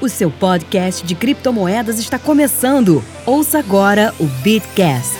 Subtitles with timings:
[0.00, 3.04] O seu podcast de criptomoedas está começando.
[3.26, 5.14] Ouça agora o Bitcast.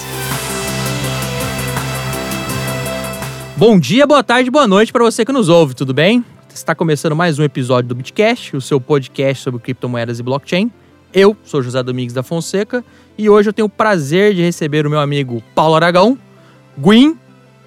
[3.58, 6.24] Bom dia, boa tarde, boa noite para você que nos ouve, tudo bem?
[6.54, 10.70] Está começando mais um episódio do Bitcast, o seu podcast sobre criptomoedas e blockchain.
[11.12, 12.82] Eu sou José Domingues da Fonseca
[13.18, 16.18] e hoje eu tenho o prazer de receber o meu amigo Paulo Aragão,
[16.78, 17.18] Gwyn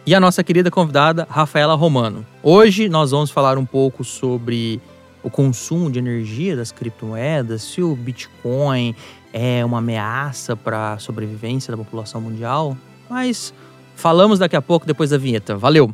[0.04, 2.26] e a nossa querida convidada Rafaela Romano.
[2.42, 4.82] Hoje nós vamos falar um pouco sobre
[5.24, 8.94] o consumo de energia das criptomoedas, se o Bitcoin
[9.32, 12.78] é uma ameaça para a sobrevivência da população mundial,
[13.10, 13.54] mas
[13.96, 15.56] falamos daqui a pouco depois da vinheta.
[15.56, 15.94] Valeu!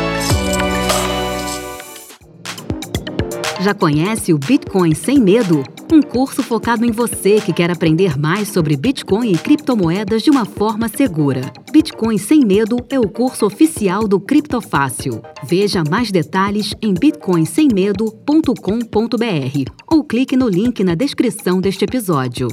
[3.61, 5.63] Já conhece o Bitcoin Sem Medo?
[5.93, 10.45] Um curso focado em você que quer aprender mais sobre Bitcoin e criptomoedas de uma
[10.45, 11.41] forma segura.
[11.71, 15.21] Bitcoin Sem Medo é o curso oficial do Criptofácil.
[15.43, 22.47] Veja mais detalhes em bitcoinsemmedo.com.br ou clique no link na descrição deste episódio.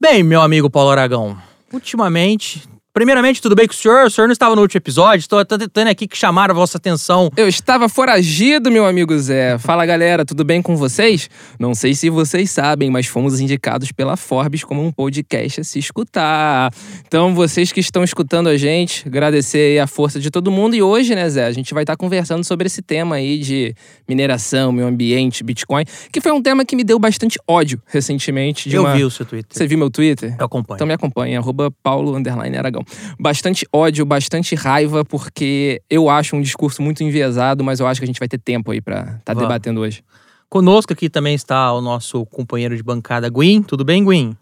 [0.00, 1.36] Bem, meu amigo Paulo Aragão,
[1.70, 2.62] ultimamente
[2.94, 4.04] Primeiramente, tudo bem com o senhor?
[4.04, 5.20] O senhor não estava no último episódio?
[5.20, 7.30] Estou tentando aqui que chamar a vossa atenção.
[7.34, 9.56] Eu estava foragido, meu amigo Zé.
[9.56, 11.30] Fala galera, tudo bem com vocês?
[11.58, 15.78] Não sei se vocês sabem, mas fomos indicados pela Forbes como um podcast a se
[15.78, 16.70] escutar.
[17.06, 20.76] Então, vocês que estão escutando a gente, agradecer a força de todo mundo.
[20.76, 23.74] E hoje, né, Zé, a gente vai estar conversando sobre esse tema aí de
[24.06, 28.70] mineração, meio ambiente, Bitcoin, que foi um tema que me deu bastante ódio recentemente.
[28.70, 28.94] Eu uma...
[28.94, 29.56] vi o seu Twitter.
[29.56, 30.36] Você viu meu Twitter?
[30.38, 30.76] Eu acompanho.
[30.76, 32.12] Então me acompanha, arroba Paulo
[32.58, 32.81] Aragão
[33.18, 38.04] bastante ódio, bastante raiva, porque eu acho um discurso muito enviesado, mas eu acho que
[38.04, 40.02] a gente vai ter tempo aí pra estar tá debatendo hoje.
[40.48, 43.62] Conosco aqui também está o nosso companheiro de bancada, Gwyn.
[43.62, 44.36] Tudo bem, Gwyn?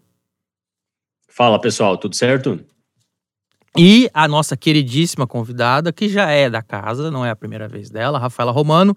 [1.29, 2.59] Fala, pessoal, tudo certo?
[3.77, 7.89] E a nossa queridíssima convidada, que já é da casa, não é a primeira vez
[7.89, 8.95] dela, Rafaela Romano,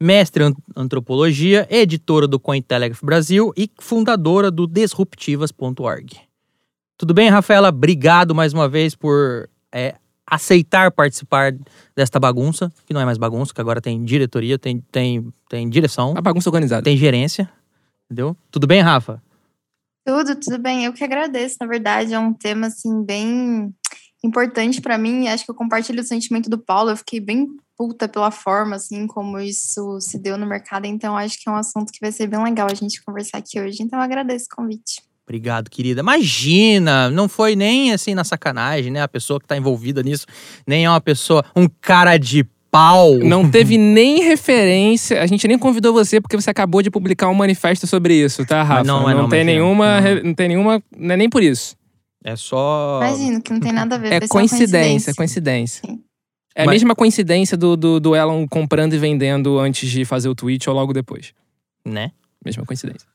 [0.00, 6.27] mestre em antropologia, editora do Cointelegraph Brasil e fundadora do disruptivas.org.
[6.98, 7.68] Tudo bem, Rafaela?
[7.68, 9.94] Obrigado mais uma vez por é,
[10.26, 11.54] aceitar participar
[11.94, 16.14] desta bagunça, que não é mais bagunça, que agora tem diretoria, tem, tem, tem direção.
[16.16, 16.82] A bagunça organizada.
[16.82, 17.48] Tem gerência,
[18.04, 18.36] entendeu?
[18.50, 19.22] Tudo bem, Rafa?
[20.04, 20.86] Tudo, tudo bem.
[20.86, 23.72] Eu que agradeço, na verdade, é um tema, assim, bem
[24.24, 25.28] importante para mim.
[25.28, 26.90] Acho que eu compartilho o sentimento do Paulo.
[26.90, 30.86] Eu fiquei bem puta pela forma, assim, como isso se deu no mercado.
[30.86, 33.60] Então, acho que é um assunto que vai ser bem legal a gente conversar aqui
[33.60, 33.84] hoje.
[33.84, 35.07] Então, eu agradeço o convite.
[35.28, 36.00] Obrigado, querida.
[36.00, 39.02] Imagina, não foi nem assim na sacanagem, né?
[39.02, 40.24] A pessoa que tá envolvida nisso
[40.66, 43.18] nem é uma pessoa, um cara de pau.
[43.18, 45.20] Não teve nem referência.
[45.20, 48.62] A gente nem convidou você porque você acabou de publicar um manifesto sobre isso, tá,
[48.62, 48.84] Rafa?
[48.84, 50.22] não, não, não, tem nenhuma, não.
[50.24, 51.76] não tem nenhuma, não é nem por isso.
[52.24, 52.98] É só.
[53.02, 54.14] Imagino que não tem nada a ver.
[54.14, 55.82] É coincidência, coincidência.
[55.86, 56.00] Sim.
[56.56, 56.76] É a Mas...
[56.76, 60.74] mesma coincidência do, do, do Elon comprando e vendendo antes de fazer o tweet ou
[60.74, 61.34] logo depois.
[61.84, 62.12] Né?
[62.42, 63.06] Mesma coincidência.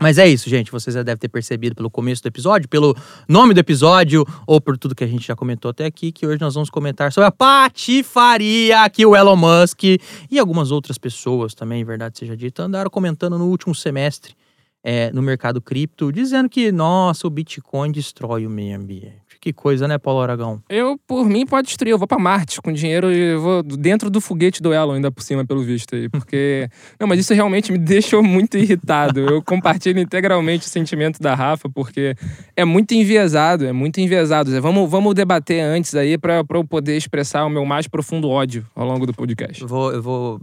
[0.00, 0.72] Mas é isso, gente.
[0.72, 2.96] Vocês já devem ter percebido pelo começo do episódio, pelo
[3.28, 6.40] nome do episódio, ou por tudo que a gente já comentou até aqui, que hoje
[6.40, 11.84] nós vamos comentar sobre a patifaria que o Elon Musk e algumas outras pessoas também,
[11.84, 14.34] verdade seja dita, andaram comentando no último semestre
[14.82, 19.29] é, no mercado cripto, dizendo que, nossa, o Bitcoin destrói o meio ambiente.
[19.40, 20.62] Que coisa, né, Paulo Aragão?
[20.68, 21.92] Eu, por mim, pode destruir.
[21.92, 25.22] Eu vou para Marte com dinheiro e vou dentro do foguete do Elon, ainda por
[25.22, 26.10] cima, pelo visto aí.
[26.10, 26.68] Porque.
[27.00, 29.20] Não, mas isso realmente me deixou muito irritado.
[29.20, 32.14] Eu compartilho integralmente o sentimento da Rafa, porque
[32.54, 34.60] é muito enviesado, é muito enviesado.
[34.60, 38.86] Vamos, vamos debater antes aí para eu poder expressar o meu mais profundo ódio ao
[38.86, 39.62] longo do podcast.
[39.62, 40.40] Eu vou, eu vou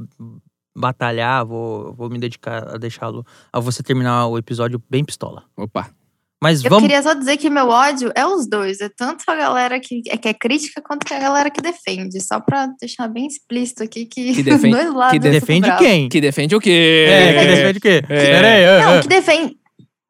[0.76, 3.24] batalhar, vou, vou me dedicar a deixá-lo.
[3.54, 5.44] a você terminar o episódio bem pistola.
[5.56, 5.88] Opa.
[6.42, 6.84] Mas eu vamos...
[6.84, 8.80] queria só dizer que meu ódio é os dois.
[8.80, 12.22] É tanto a galera que, que é crítica quanto a galera que defende.
[12.22, 15.14] Só pra deixar bem explícito aqui que, que defende, dois lados.
[15.14, 16.10] Que defende quem?
[16.10, 17.06] Que defende o quê?
[17.10, 18.04] É, que defende o quê?
[18.08, 18.26] É.
[18.32, 18.82] Peraí.
[18.82, 19.58] Não, que defende.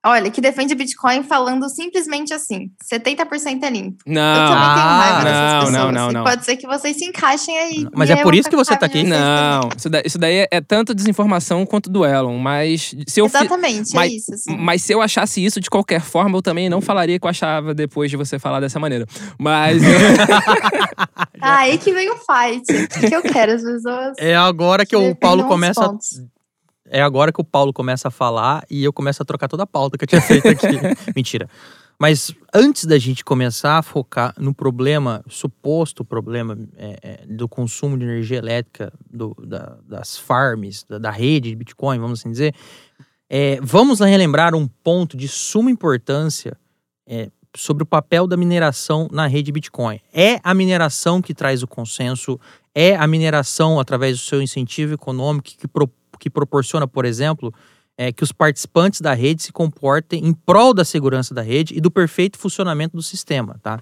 [0.06, 3.98] Olha, que defende Bitcoin falando simplesmente assim: 70% é limpo.
[4.06, 5.74] Não, eu também tenho raiva dessas não, pessoas.
[5.74, 6.24] não, não, não.
[6.24, 7.88] Pode ser que vocês se encaixem aí.
[7.94, 9.00] Mas é por isso que você tá aqui?
[9.00, 13.20] vocês Não, isso daí, isso daí é, é tanto desinformação quanto do Elon, mas se
[13.20, 14.34] eu fi- Exatamente, mas, é isso.
[14.34, 14.56] Assim.
[14.58, 17.74] mas se eu achasse isso de qualquer forma, eu também não falaria que eu achava
[17.74, 19.06] depois de você falar dessa maneira.
[19.38, 19.82] Mas
[21.42, 22.64] Ah, aí que vem o fight.
[23.06, 24.14] O que eu quero, as pessoas.
[24.18, 25.82] É agora que o Paulo começa.
[25.82, 26.22] pontos.
[26.90, 29.68] É agora que o Paulo começa a falar e eu começo a trocar toda a
[29.68, 30.68] pauta que eu tinha feito aqui.
[31.16, 31.50] Mentira.
[32.00, 37.98] Mas antes da gente começar a focar no problema, suposto problema é, é, do consumo
[37.98, 42.54] de energia elétrica do, da, das farms, da, da, rede de Bitcoin, vamos assim dizer,
[43.28, 46.56] é, vamos relembrar um ponto de suma importância
[47.08, 50.00] é, sobre o papel da mineração na rede Bitcoin.
[50.14, 52.40] É a mineração que traz o consenso,
[52.76, 57.54] é a mineração através do seu incentivo econômico que, pro, que proporciona, por exemplo,
[57.98, 61.82] é, que os participantes da rede se comportem em prol da segurança da rede e
[61.82, 63.80] do perfeito funcionamento do sistema, tá?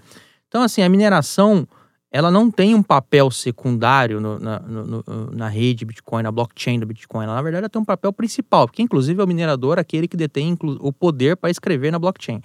[0.48, 1.68] Então, assim, a mineração,
[2.10, 5.04] ela não tem um papel secundário no, na, no,
[5.34, 7.26] na rede Bitcoin, na blockchain do Bitcoin.
[7.26, 10.16] Ela, na verdade, ela tem um papel principal, porque, inclusive, é o minerador aquele que
[10.16, 12.42] detém o poder para escrever na blockchain.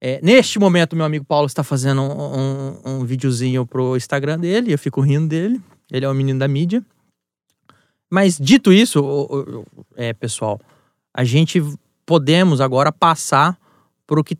[0.00, 4.72] É, neste momento, meu amigo Paulo está fazendo um, um, um videozinho pro Instagram dele,
[4.72, 5.60] eu fico rindo dele.
[5.90, 6.82] Ele é um menino da mídia.
[8.10, 10.60] Mas, dito isso, é, pessoal,
[11.12, 11.60] a gente
[12.04, 13.58] podemos agora passar
[14.06, 14.36] para o que,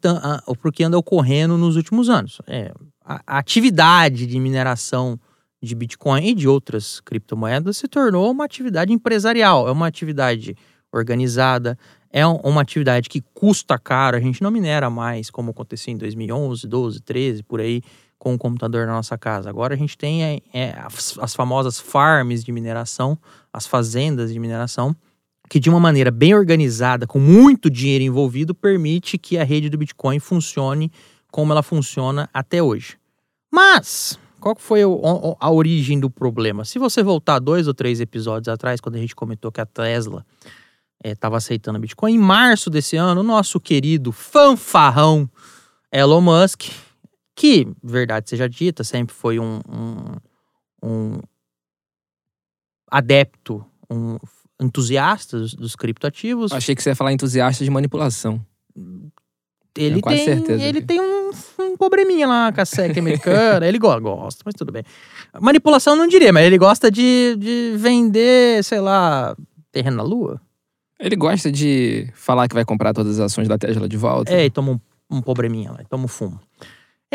[0.73, 2.41] que anda ocorrendo nos últimos anos.
[2.47, 2.73] É,
[3.05, 5.19] a, atividade de mineração
[5.61, 10.57] de Bitcoin e de outras criptomoedas se tornou uma atividade empresarial, é uma atividade
[10.93, 11.77] organizada,
[12.13, 16.67] é uma atividade que custa caro, a gente não minera mais como acontecia em 2011,
[16.67, 17.83] 12, 13, por aí,
[18.19, 19.49] com o computador na nossa casa.
[19.49, 23.19] Agora a gente tem é, é, as, as famosas farms de mineração,
[23.53, 24.95] as fazendas de mineração,
[25.49, 29.79] que de uma maneira bem organizada, com muito dinheiro envolvido, permite que a rede do
[29.79, 30.91] Bitcoin funcione
[31.31, 32.97] como ela funciona até hoje.
[33.53, 36.65] Mas, qual foi a origem do problema?
[36.65, 40.25] Se você voltar dois ou três episódios atrás, quando a gente comentou que a Tesla
[41.05, 45.29] estava é, aceitando Bitcoin, em março desse ano, o nosso querido fanfarrão
[45.93, 46.65] Elon Musk,
[47.37, 50.17] que, verdade seja dita, sempre foi um, um,
[50.83, 51.21] um
[52.91, 54.17] adepto, um
[54.61, 56.51] entusiasta dos, dos criptoativos.
[56.51, 58.45] Achei que você ia falar entusiasta de manipulação.
[59.77, 63.67] Ele tem, certeza, ele tem um, um probleminha lá com a SEC americana.
[63.69, 64.83] ele gosta, mas tudo bem.
[65.39, 69.37] Manipulação não diria, mas ele gosta de, de vender, sei lá,
[69.71, 70.41] terreno na lua.
[70.99, 74.33] Ele gosta de falar que vai comprar todas as ações da Tesla de volta.
[74.33, 74.81] É, e toma um,
[75.11, 76.41] um probleminha lá, toma um fumo.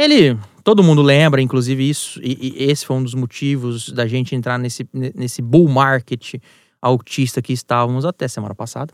[0.03, 4.35] Ele, todo mundo lembra, inclusive isso, e, e, esse foi um dos motivos da gente
[4.35, 6.35] entrar nesse, nesse bull market
[6.81, 8.91] autista que estávamos até semana passada.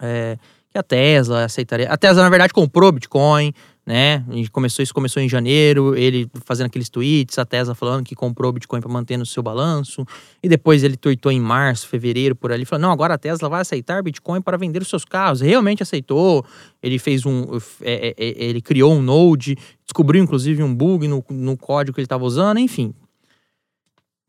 [0.00, 0.36] É,
[0.68, 1.88] que a Tesla aceitaria.
[1.88, 3.52] A Tesla, na verdade, comprou Bitcoin,
[3.84, 4.24] né?
[4.28, 8.14] A gente começou, isso começou em janeiro, ele fazendo aqueles tweets, a Tesla falando que
[8.14, 10.06] comprou Bitcoin para manter no seu balanço.
[10.42, 13.60] E depois ele tweetou em março, fevereiro, por ali, falando: não, agora a Tesla vai
[13.60, 15.40] aceitar Bitcoin para vender os seus carros.
[15.40, 16.44] Realmente aceitou.
[16.82, 17.58] Ele fez um.
[17.80, 22.00] É, é, é ele criou um Node, descobriu inclusive um bug no, no código que
[22.00, 22.94] ele estava usando, enfim.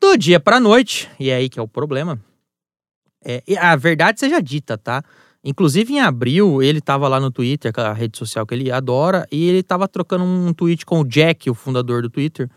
[0.00, 2.20] Do dia para noite, e é aí que é o problema
[3.24, 5.02] é, a verdade seja dita, tá?
[5.44, 9.46] Inclusive, em abril, ele estava lá no Twitter, a rede social que ele adora, e
[9.46, 12.48] ele estava trocando um tweet com o Jack, o fundador do Twitter.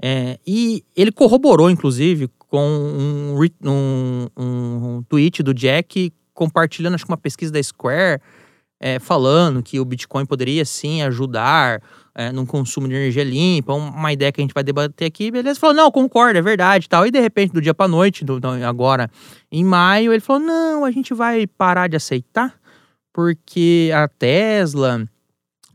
[0.00, 7.10] É, e ele corroborou, inclusive, com um, um, um, tweet do Jack compartilhando, acho que
[7.10, 8.20] uma pesquisa da Square,
[8.78, 11.82] é, falando que o Bitcoin poderia sim ajudar
[12.18, 15.60] é, num consumo de energia limpa, uma ideia que a gente vai debater aqui, beleza?
[15.60, 17.06] Falou, não, concordo, é verdade tal.
[17.06, 19.08] E de repente, do dia para noite, do, agora
[19.52, 22.58] em maio, ele falou, não, a gente vai parar de aceitar,
[23.12, 25.08] porque a Tesla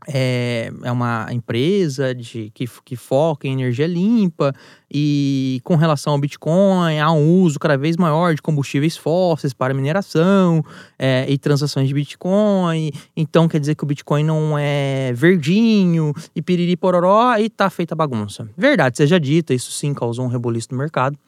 [0.08, 4.52] é, é uma empresa de, que, que foca em energia limpa
[4.90, 9.74] e com relação ao Bitcoin, há um uso cada vez maior de combustíveis fósseis para
[9.74, 10.64] mineração
[10.98, 12.90] é, e transações de Bitcoin.
[13.16, 17.94] Então quer dizer que o Bitcoin não é verdinho e piriri pororó e tá feita
[17.94, 18.48] bagunça.
[18.56, 21.18] Verdade seja dita, isso sim causou um reboliço no mercado.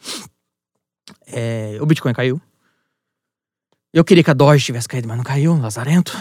[1.27, 2.41] É, o Bitcoin caiu.
[3.93, 6.15] Eu queria que a Doge tivesse caído, mas não caiu, lazarento.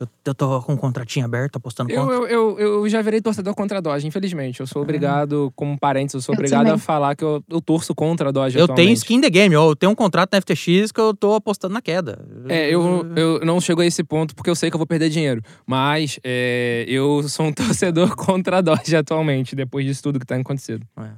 [0.00, 3.52] Eu, eu tô com um contratinho aberto, apostando eu, eu, eu, eu, já virei torcedor
[3.52, 4.60] contra a Doge, infelizmente.
[4.60, 6.74] Eu sou obrigado, como parente, eu sou obrigado também.
[6.74, 8.86] a falar que eu, eu torço contra a Doge Eu atualmente.
[8.86, 11.82] tenho skin the game, eu tenho um contrato na FTX que eu tô apostando na
[11.82, 12.24] queda.
[12.48, 15.10] É, eu, eu não chego a esse ponto porque eu sei que eu vou perder
[15.10, 15.42] dinheiro.
[15.66, 20.36] Mas é, eu sou um torcedor contra a Doge atualmente, depois disso tudo que tá
[20.36, 20.86] acontecendo.
[20.96, 21.10] É.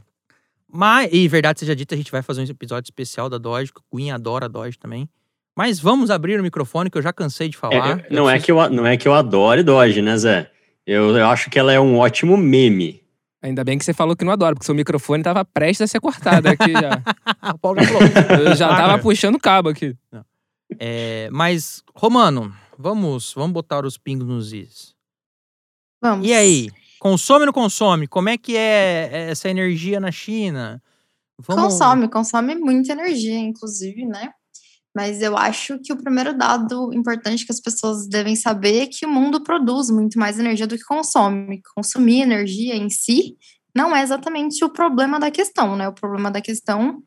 [0.73, 3.81] Mas, e verdade seja dita, a gente vai fazer um episódio especial da Doge, que
[3.81, 5.07] o Queen adora a Doge também.
[5.61, 7.75] Mas vamos abrir o microfone, que eu já cansei de falar.
[7.75, 8.31] É, não, preciso...
[8.31, 10.51] é que eu, não é que eu adore Doge, né, Zé?
[10.87, 13.03] Eu, eu acho que ela é um ótimo meme.
[13.43, 16.01] Ainda bem que você falou que não adora, porque seu microfone tava prestes a ser
[16.01, 17.03] cortado aqui já.
[17.53, 18.47] o Paulo já falou.
[18.47, 19.95] Eu já tava puxando cabo aqui.
[20.79, 24.95] É, mas, Romano, vamos, vamos botar os pingos nos is.
[26.01, 26.27] Vamos.
[26.27, 26.71] E aí?
[26.99, 28.07] Consome ou não consome?
[28.07, 30.83] Como é que é essa energia na China?
[31.39, 31.65] Vamos...
[31.65, 34.33] Consome, consome muita energia, inclusive, né?
[34.95, 39.07] Mas eu acho que o primeiro dado importante que as pessoas devem saber é que
[39.07, 41.63] o mundo produz muito mais energia do que consome.
[41.75, 43.37] Consumir energia em si
[43.75, 45.89] não é exatamente o problema da questão, né?
[45.89, 47.03] O problema da questão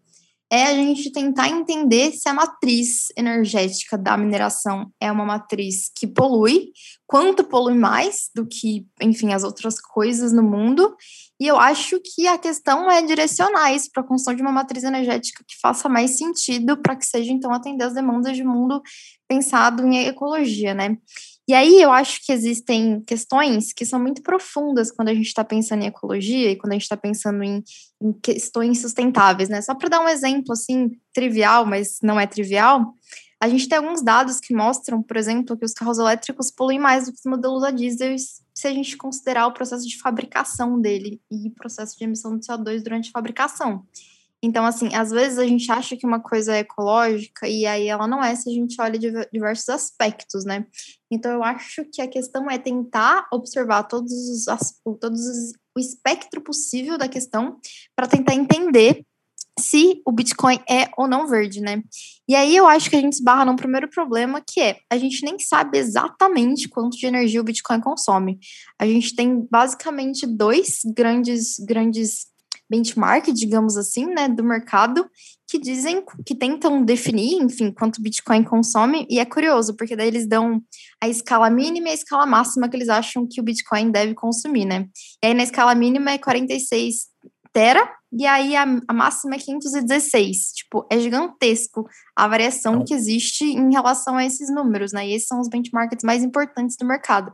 [0.52, 6.06] é a gente tentar entender se a matriz energética da mineração é uma matriz que
[6.06, 6.68] polui,
[7.08, 10.96] quanto polui mais do que, enfim, as outras coisas no mundo.
[11.43, 14.81] E eu acho que a questão é direcionar isso para a construção de uma matriz
[14.81, 18.81] energética que faça mais sentido para que seja, então, atender as demandas de mundo
[19.27, 20.97] pensado em ecologia, né?
[21.45, 25.43] E aí eu acho que existem questões que são muito profundas quando a gente está
[25.43, 27.62] pensando em ecologia e quando a gente está pensando em,
[28.01, 29.62] em, questões sustentáveis, né?
[29.62, 32.93] Só para dar um exemplo assim trivial, mas não é trivial,
[33.43, 37.03] a gente tem alguns dados que mostram, por exemplo, que os carros elétricos poluem mais
[37.03, 38.15] do que os modelos a diesel
[38.63, 42.48] se a gente considerar o processo de fabricação dele e o processo de emissão de
[42.48, 43.86] CO2 durante a fabricação.
[44.41, 48.08] Então, assim, às vezes a gente acha que uma coisa é ecológica e aí ela
[48.08, 48.98] não é se a gente olha
[49.32, 50.65] diversos aspectos, né?
[51.12, 54.46] Então, eu acho que a questão é tentar observar todos os,
[55.00, 57.58] todos os, o espectro possível da questão
[57.96, 59.05] para tentar entender
[59.60, 61.81] se o Bitcoin é ou não verde, né?
[62.27, 65.24] E aí eu acho que a gente esbarra num primeiro problema que é a gente
[65.24, 68.39] nem sabe exatamente quanto de energia o Bitcoin consome.
[68.79, 72.33] A gente tem basicamente dois grandes grandes
[72.69, 75.07] benchmark, digamos assim, né, do mercado,
[75.48, 80.07] que dizem, que tentam definir, enfim, quanto o Bitcoin consome, e é curioso, porque daí
[80.07, 80.60] eles dão
[81.00, 84.65] a escala mínima e a escala máxima que eles acham que o Bitcoin deve consumir,
[84.65, 84.88] né?
[85.24, 87.12] E aí na escala mínima é 46
[87.53, 90.53] tera, e aí a, a máxima é 516.
[90.53, 95.07] Tipo, é gigantesco a variação que existe em relação a esses números, né?
[95.07, 97.31] E esses são os benchmarks mais importantes do mercado.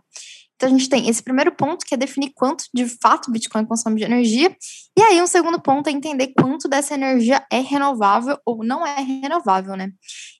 [0.55, 3.65] Então, a gente tem esse primeiro ponto, que é definir quanto de fato o Bitcoin
[3.65, 4.53] consome de energia.
[4.97, 9.01] E aí, um segundo ponto é entender quanto dessa energia é renovável ou não é
[9.01, 9.89] renovável, né?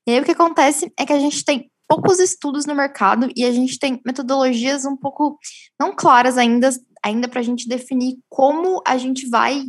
[0.06, 3.44] E aí, o que acontece é que a gente tem poucos estudos no mercado e
[3.44, 5.40] a gente tem metodologias um pouco
[5.80, 6.70] não claras ainda,
[7.04, 9.64] ainda para a gente definir como a gente vai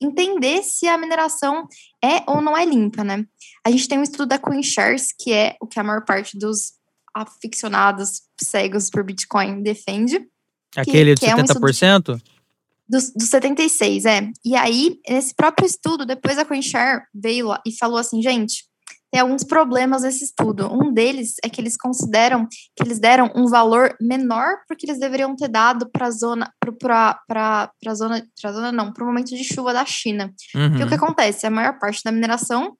[0.00, 1.66] entender se a mineração
[2.04, 3.24] é ou não é limpa, né?
[3.64, 6.74] A gente tem um estudo da CoinShares, que é o que a maior parte dos
[7.14, 10.26] aficionados cegos por Bitcoin defende.
[10.76, 12.10] Aquele que, de 70%?
[12.10, 12.36] É um
[12.88, 14.30] dos, dos 76, é.
[14.44, 18.64] E aí, nesse próprio estudo, depois a CoinShare veio lá e falou assim, gente,
[19.16, 20.70] tem alguns problemas nesse estudo.
[20.70, 25.34] Um deles é que eles consideram que eles deram um valor menor porque eles deveriam
[25.34, 29.42] ter dado para a zona, para a zona, pra zona não, para o momento de
[29.42, 30.30] chuva da China.
[30.54, 30.80] Uhum.
[30.80, 31.46] E o que acontece?
[31.46, 32.76] A maior parte da mineração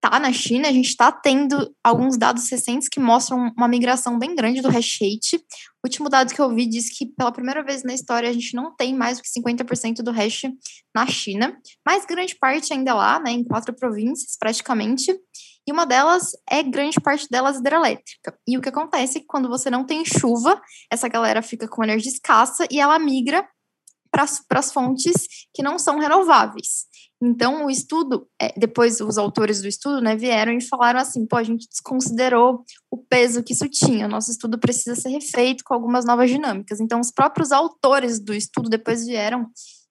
[0.00, 4.36] tá na China, a gente está tendo alguns dados recentes que mostram uma migração bem
[4.36, 5.36] grande do hash rate.
[5.82, 8.54] O último dado que eu vi diz que pela primeira vez na história a gente
[8.54, 10.42] não tem mais do que 50% do hash
[10.94, 15.12] na China, mas grande parte ainda lá, né, em quatro províncias praticamente.
[15.66, 18.38] E uma delas é grande parte delas hidrelétrica.
[18.46, 21.82] E o que acontece é que quando você não tem chuva, essa galera fica com
[21.82, 23.46] energia escassa e ela migra
[24.10, 26.86] para as fontes que não são renováveis.
[27.22, 31.36] Então, o estudo, é, depois os autores do estudo, né, vieram e falaram assim, pô,
[31.36, 36.04] a gente desconsiderou o peso que isso tinha, nosso estudo precisa ser refeito com algumas
[36.04, 36.78] novas dinâmicas.
[36.78, 39.48] Então, os próprios autores do estudo depois vieram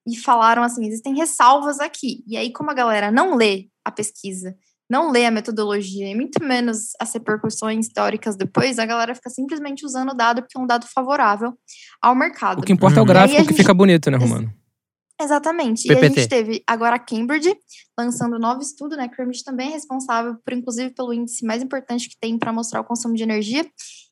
[0.07, 2.23] e falaram assim, existem ressalvas aqui.
[2.27, 4.55] E aí, como a galera não lê a pesquisa,
[4.89, 9.85] não lê a metodologia e muito menos as repercussões teóricas depois, a galera fica simplesmente
[9.85, 11.53] usando o dado porque é um dado favorável
[12.01, 12.59] ao mercado.
[12.59, 14.53] O que importa é o gráfico que fica bonito, né, Romano?
[15.19, 15.87] Exatamente.
[15.87, 16.01] PPT.
[16.01, 17.55] E a gente teve agora a Cambridge
[17.97, 19.07] lançando um novo estudo, né?
[19.07, 22.83] Cambridge também é responsável por, inclusive, pelo índice mais importante que tem para mostrar o
[22.83, 23.65] consumo de energia.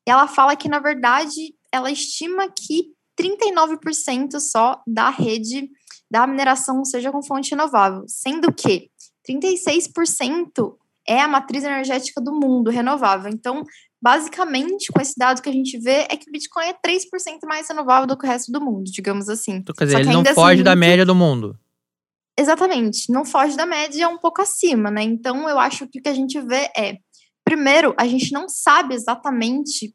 [0.07, 5.69] E ela fala que, na verdade, ela estima que 39% só da rede
[6.09, 8.89] da mineração seja com fonte renovável, sendo que
[9.27, 10.75] 36%
[11.07, 13.29] é a matriz energética do mundo renovável.
[13.31, 13.63] Então,
[14.01, 17.67] basicamente, com esse dado que a gente vê, é que o Bitcoin é 3% mais
[17.67, 19.53] renovável do que o resto do mundo, digamos assim.
[19.55, 21.57] Então, quer dizer, ele não assim, foge assim, da média do mundo.
[22.37, 25.03] Exatamente, não foge da média, é um pouco acima, né?
[25.03, 26.97] Então, eu acho que o que a gente vê é,
[27.45, 29.93] primeiro, a gente não sabe exatamente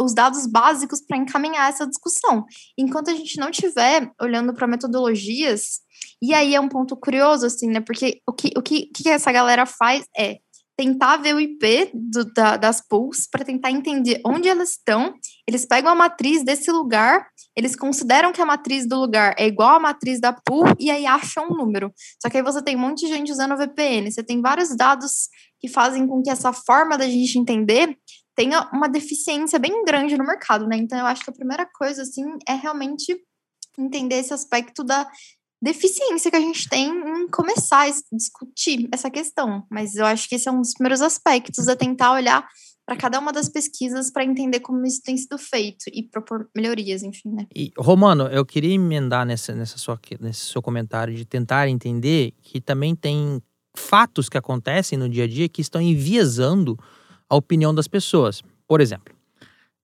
[0.00, 2.44] os dados básicos para encaminhar essa discussão.
[2.76, 5.80] Enquanto a gente não tiver olhando para metodologias,
[6.22, 7.80] e aí é um ponto curioso, assim, né?
[7.80, 10.38] Porque o que, o que, que essa galera faz é
[10.80, 15.12] tentar ver o IP do, da, das pools para tentar entender onde elas estão.
[15.46, 19.76] Eles pegam a matriz desse lugar, eles consideram que a matriz do lugar é igual
[19.76, 21.92] à matriz da pool e aí acham um número.
[22.22, 24.74] Só que aí você tem um monte de gente usando o VPN, você tem vários
[24.74, 25.28] dados
[25.60, 27.94] que fazem com que essa forma da gente entender
[28.34, 30.76] tenha uma deficiência bem grande no mercado, né?
[30.76, 33.16] Então eu acho que a primeira coisa assim é realmente
[33.78, 35.08] entender esse aspecto da
[35.62, 39.66] deficiência que a gente tem em começar a discutir essa questão.
[39.70, 42.46] Mas eu acho que esse é um dos primeiros aspectos, é tentar olhar
[42.86, 47.02] para cada uma das pesquisas para entender como isso tem sido feito e propor melhorias,
[47.02, 47.46] enfim, né?
[47.54, 52.60] E, Romano, eu queria emendar nessa, nessa sua, nesse seu comentário de tentar entender que
[52.60, 53.40] também tem
[53.76, 56.76] fatos que acontecem no dia a dia que estão enviesando
[57.30, 58.42] a opinião das pessoas.
[58.66, 59.14] Por exemplo,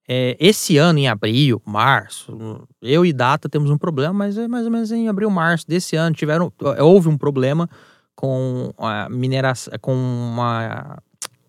[0.08, 4.64] é, esse ano, em abril, março, eu e Data temos um problema, mas é mais
[4.64, 7.68] ou menos em abril, março desse ano, tiveram, houve um problema
[8.14, 10.98] com a mineração, com uma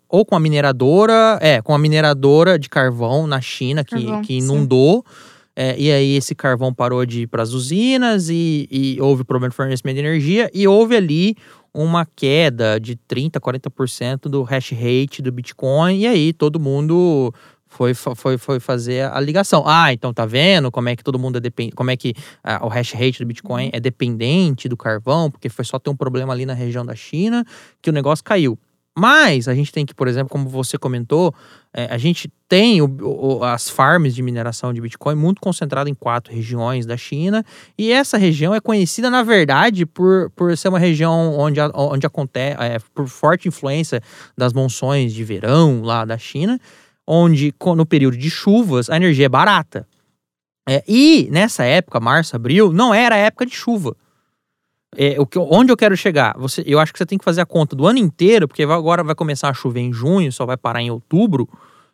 [0.10, 4.38] ou com a mineradora, é, com a mineradora de carvão na China que, carvão, que
[4.38, 5.06] inundou.
[5.56, 9.50] É, e aí esse carvão parou de ir para as usinas e, e, houve problema
[9.50, 11.36] de fornecimento de energia e houve ali
[11.78, 17.32] uma queda de 30, 40% do hash rate do Bitcoin e aí todo mundo
[17.68, 19.64] foi, foi, foi fazer a ligação.
[19.64, 22.66] Ah, então tá vendo como é que todo mundo é dependente, como é que ah,
[22.66, 26.34] o hash rate do Bitcoin é dependente do carvão, porque foi só ter um problema
[26.34, 27.46] ali na região da China
[27.80, 28.58] que o negócio caiu.
[29.00, 31.32] Mas a gente tem que, por exemplo, como você comentou,
[31.72, 35.94] é, a gente tem o, o, as farms de mineração de Bitcoin muito concentrada em
[35.94, 37.46] quatro regiões da China.
[37.78, 42.58] E essa região é conhecida, na verdade, por, por ser uma região onde, onde acontece,
[42.60, 44.02] é, por forte influência
[44.36, 46.60] das monções de verão lá da China,
[47.06, 49.88] onde no período de chuvas a energia é barata.
[50.68, 53.96] É, e nessa época, março, abril, não era época de chuva.
[54.96, 56.36] É, o que, onde eu quero chegar?
[56.38, 59.04] Você, eu acho que você tem que fazer a conta do ano inteiro, porque agora
[59.04, 61.48] vai começar a chover em junho, só vai parar em outubro.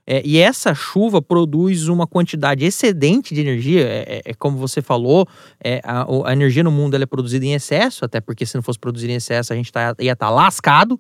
[0.06, 3.88] É, e essa chuva produz uma quantidade excedente de energia.
[3.88, 5.28] É, é, é como você falou,
[5.64, 8.80] é, a, a, energia no mundo é produzida em excesso, até porque se não fosse
[8.80, 11.00] produzida em excesso, a gente tá, ia estar tá lascado,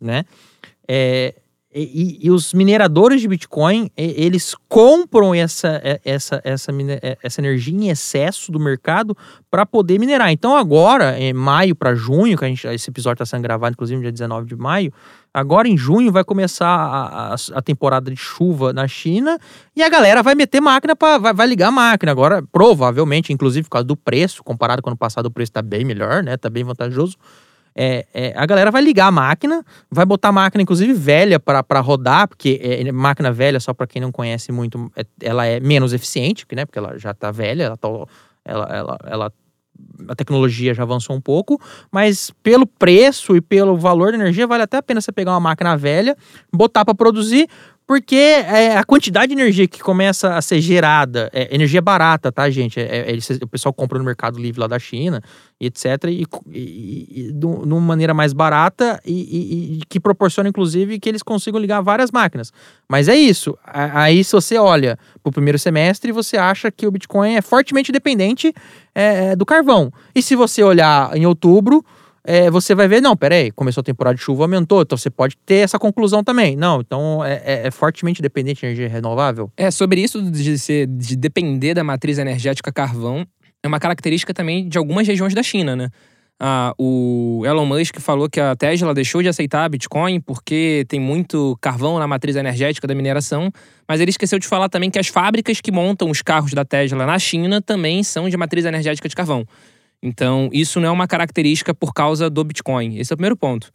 [0.00, 0.24] né?
[0.88, 1.34] É,
[1.74, 6.72] e, e, os mineradores de Bitcoin, eles compram essa, essa, essa,
[7.22, 9.14] essa energia em excesso do mercado
[9.50, 10.30] para poder minerar.
[10.30, 13.96] Então, agora, em maio para junho, que a gente, esse episódio está sendo gravado, inclusive,
[13.96, 14.90] no dia 19 de maio,
[15.34, 19.38] agora em junho vai começar a, a, a temporada de chuva na China
[19.74, 22.10] e a galera vai meter máquina, para vai, vai ligar a máquina.
[22.10, 25.60] Agora, provavelmente, inclusive por causa do preço, comparado com o ano passado, o preço está
[25.60, 26.34] bem melhor, né?
[26.34, 27.16] Está bem vantajoso
[27.78, 31.80] é, é, a galera vai ligar a máquina, vai botar a máquina, inclusive, velha para
[31.80, 35.92] rodar, porque é, máquina velha, só para quem não conhece muito, é, ela é menos
[35.92, 36.64] eficiente, né?
[36.64, 37.88] Porque ela já tá velha, ela, tá,
[38.46, 39.32] ela, ela, ela
[40.08, 41.60] a tecnologia já avançou um pouco,
[41.92, 45.40] mas pelo preço e pelo valor da energia, vale até a pena você pegar uma
[45.40, 46.16] máquina velha,
[46.50, 47.46] botar para produzir,
[47.86, 52.50] porque é, a quantidade de energia que começa a ser gerada, é energia barata, tá,
[52.50, 52.80] gente?
[52.80, 55.22] É, é, o pessoal compra no Mercado Livre lá da China,
[55.60, 55.84] etc.
[56.08, 61.22] E, e, e de uma maneira mais barata e, e, que proporciona, inclusive, que eles
[61.22, 62.52] consigam ligar várias máquinas.
[62.88, 63.56] Mas é isso.
[63.64, 67.92] Aí, se você olha para o primeiro semestre, você acha que o Bitcoin é fortemente
[67.92, 68.52] dependente
[68.96, 69.92] é, do carvão.
[70.12, 71.84] E se você olhar em outubro,
[72.28, 75.36] é, você vai ver, não, peraí, começou a temporada de chuva, aumentou, então você pode
[75.46, 76.56] ter essa conclusão também.
[76.56, 79.48] Não, então é, é, é fortemente dependente de energia renovável.
[79.56, 83.24] É, sobre isso de, ser, de depender da matriz energética carvão,
[83.62, 85.88] é uma característica também de algumas regiões da China, né?
[86.38, 91.56] Ah, o Elon Musk falou que a Tesla deixou de aceitar Bitcoin porque tem muito
[91.62, 93.50] carvão na matriz energética da mineração,
[93.88, 97.06] mas ele esqueceu de falar também que as fábricas que montam os carros da Tesla
[97.06, 99.46] na China também são de matriz energética de carvão.
[100.02, 102.98] Então, isso não é uma característica por causa do Bitcoin.
[102.98, 103.72] Esse é o primeiro ponto.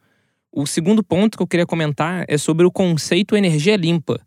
[0.51, 4.19] O segundo ponto que eu queria comentar é sobre o conceito energia limpa.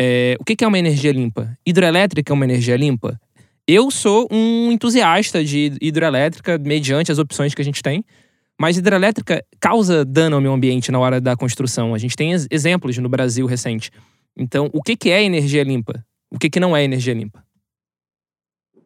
[0.00, 1.56] É, o que é uma energia limpa?
[1.66, 3.20] Hidroelétrica é uma energia limpa?
[3.66, 8.04] Eu sou um entusiasta de hidroelétrica mediante as opções que a gente tem,
[8.60, 11.94] mas hidrelétrica causa dano ao meio ambiente na hora da construção.
[11.94, 13.90] A gente tem exemplos no Brasil recente.
[14.36, 16.04] Então, o que é energia limpa?
[16.30, 17.42] O que não é energia limpa?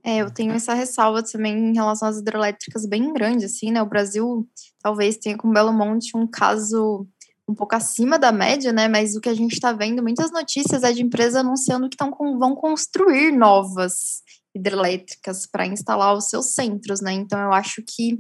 [0.04, 3.82] É, eu tenho essa ressalva também em relação às hidrelétricas bem grande, assim, né?
[3.82, 4.48] O Brasil
[4.80, 7.06] talvez tenha com Belo Monte um caso
[7.48, 8.88] um pouco acima da média, né?
[8.88, 12.10] Mas o que a gente está vendo, muitas notícias é de empresas anunciando que tão
[12.10, 14.22] com, vão construir novas
[14.54, 17.12] hidrelétricas para instalar os seus centros, né?
[17.12, 18.18] Então eu acho que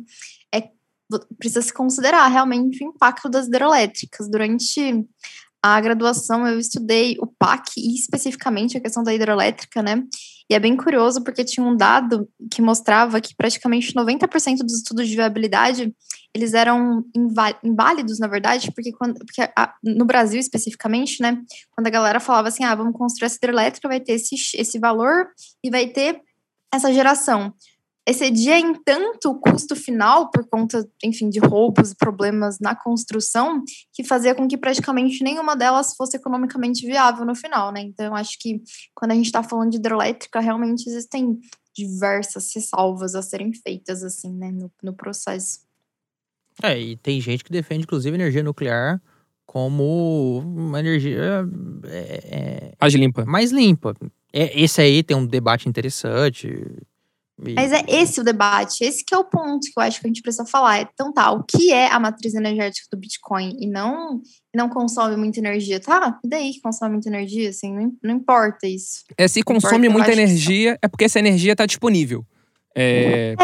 [0.54, 0.70] é,
[1.38, 4.30] precisa se considerar realmente o impacto das hidrelétricas.
[4.30, 5.06] Durante
[5.62, 10.02] a graduação eu estudei o PAC e especificamente a questão da hidrelétrica, né?
[10.50, 15.08] E é bem curioso porque tinha um dado que mostrava que praticamente 90% dos estudos
[15.08, 15.94] de viabilidade
[16.34, 17.04] eles eram
[17.64, 22.48] inválidos, na verdade, porque, quando, porque a, no Brasil especificamente, né, quando a galera falava
[22.48, 25.28] assim, ah, vamos construir essa hidrelétrica, vai ter esse, esse valor
[25.64, 26.20] e vai ter
[26.72, 27.52] essa geração.
[28.08, 33.62] Excedia em tanto o custo final por conta, enfim, de roubos e problemas na construção,
[33.92, 37.82] que fazia com que praticamente nenhuma delas fosse economicamente viável no final, né?
[37.82, 38.62] Então, eu acho que
[38.94, 41.38] quando a gente está falando de hidrelétrica, realmente existem
[41.74, 45.60] diversas ressalvas a serem feitas, assim, né, no, no processo.
[46.62, 49.00] É, e tem gente que defende, inclusive, energia nuclear
[49.46, 51.46] como uma energia
[51.84, 53.24] é, é, Mais limpa.
[53.24, 53.94] mais limpa.
[54.32, 56.48] É, esse aí tem um debate interessante.
[57.46, 60.06] E- Mas é esse o debate, esse que é o ponto que eu acho que
[60.06, 60.80] a gente precisa falar.
[60.80, 63.56] Então tá, o que é a matriz energética do Bitcoin?
[63.60, 64.20] E não,
[64.54, 65.78] não consome muita energia.
[65.78, 67.50] Tá, e daí que consome muita energia?
[67.50, 69.04] Assim, não, não importa isso.
[69.16, 72.24] É, se consome Importa, muita energia, é porque essa energia está disponível.
[72.76, 73.34] É,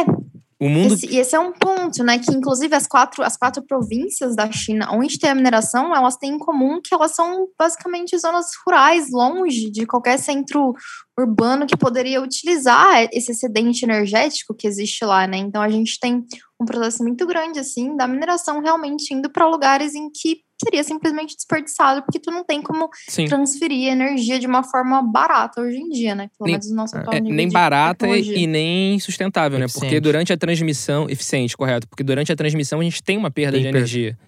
[0.64, 0.94] o mundo.
[0.94, 2.18] Esse, e esse é um ponto, né?
[2.18, 6.34] Que inclusive as quatro, as quatro províncias da China onde tem a mineração, elas têm
[6.34, 10.74] em comum que elas são basicamente zonas rurais, longe de qualquer centro
[11.18, 15.36] urbano que poderia utilizar esse excedente energético que existe lá, né?
[15.38, 16.24] Então a gente tem
[16.60, 21.34] um processo muito grande, assim, da mineração realmente indo para lugares em que seria simplesmente
[21.36, 23.26] desperdiçado, porque tu não tem como Sim.
[23.26, 26.28] transferir energia de uma forma barata hoje em dia, né?
[26.38, 28.38] Pelo Nem- menos no nosso atual É, nível nem de barata e, tecnologia.
[28.38, 29.66] e nem sustentável, né?
[29.66, 30.00] Porque Eficiente.
[30.00, 31.06] durante a transmissão.
[31.10, 31.88] Eficiente, correto.
[31.88, 34.18] Porque durante a transmissão a gente tem uma perda Tem de perda.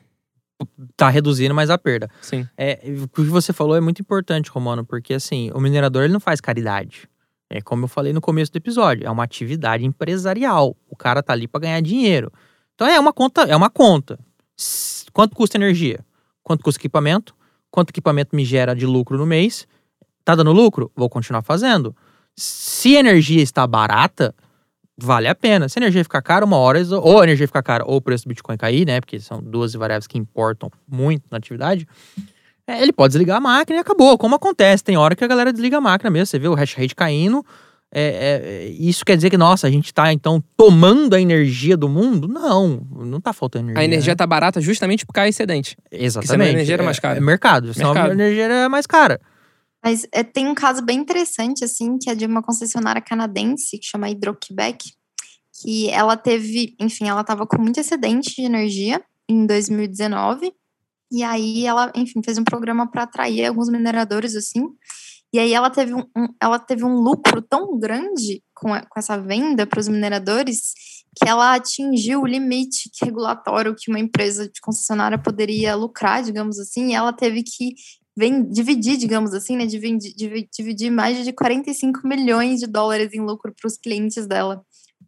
[0.97, 2.09] Tá reduzindo mais a perda.
[2.23, 2.49] Sim.
[2.57, 6.21] É, o que você falou é muito importante, Romano, porque assim, o minerador ele não
[6.21, 7.09] faz caridade.
[7.49, 10.77] É como eu falei no começo do episódio, é uma atividade empresarial.
[10.89, 12.33] O cara tá ali para ganhar dinheiro.
[12.75, 14.19] Então é uma conta, é uma conta.
[15.13, 16.01] Quanto custa energia?
[16.43, 17.35] Quanto custa equipamento?
[17.71, 19.67] Quanto equipamento me gera de lucro no mês?
[20.25, 20.91] Tá dando lucro?
[20.97, 21.95] Vou continuar fazendo.
[22.35, 24.35] Se a energia está barata,
[24.99, 25.69] vale a pena.
[25.69, 28.25] Se a energia ficar cara, uma hora, ou a energia ficar cara, ou o preço
[28.25, 29.01] do Bitcoin cair, né?
[29.01, 31.87] Porque são duas variáveis que importam muito na atividade.
[32.67, 34.17] é, ele pode desligar a máquina e acabou.
[34.19, 36.27] Como acontece, tem hora que a galera desliga a máquina mesmo.
[36.27, 37.45] Você vê o hash rate caindo.
[37.95, 41.89] é, é, isso quer dizer que, nossa, a gente tá então tomando a energia do
[41.89, 42.27] mundo?
[42.27, 43.81] Não, não tá faltando energia.
[43.81, 44.17] A energia né?
[44.17, 45.77] tá barata justamente por causa excedente.
[45.93, 46.31] Exatamente.
[46.33, 47.19] senão a energia era mais É- cara.
[47.19, 47.73] É, mercado.
[47.73, 48.11] Senão Mercado.
[48.11, 49.21] a energia era mais cara.
[49.87, 53.87] Mas é, tem um caso bem interessante, assim, que é de uma concessionária canadense, que
[53.87, 54.85] chama Hydro-Quebec,
[55.63, 60.53] que ela teve, enfim, ela estava com muito excedente de energia em 2019,
[61.13, 64.67] e aí ela, enfim, fez um programa para atrair alguns mineradores, assim,
[65.33, 68.99] e aí ela teve um, um- ela teve um lucro tão grande com, a- com
[68.99, 70.73] essa venda para os mineradores
[71.17, 76.91] que ela atingiu o limite regulatório que uma empresa de concessionária poderia lucrar, digamos assim,
[76.91, 77.75] e ela teve que
[78.17, 79.67] vem dividir, digamos assim, né?
[79.67, 84.65] Dividir, divi- dividir mais de 45 milhões de dólares em lucro para os clientes dela.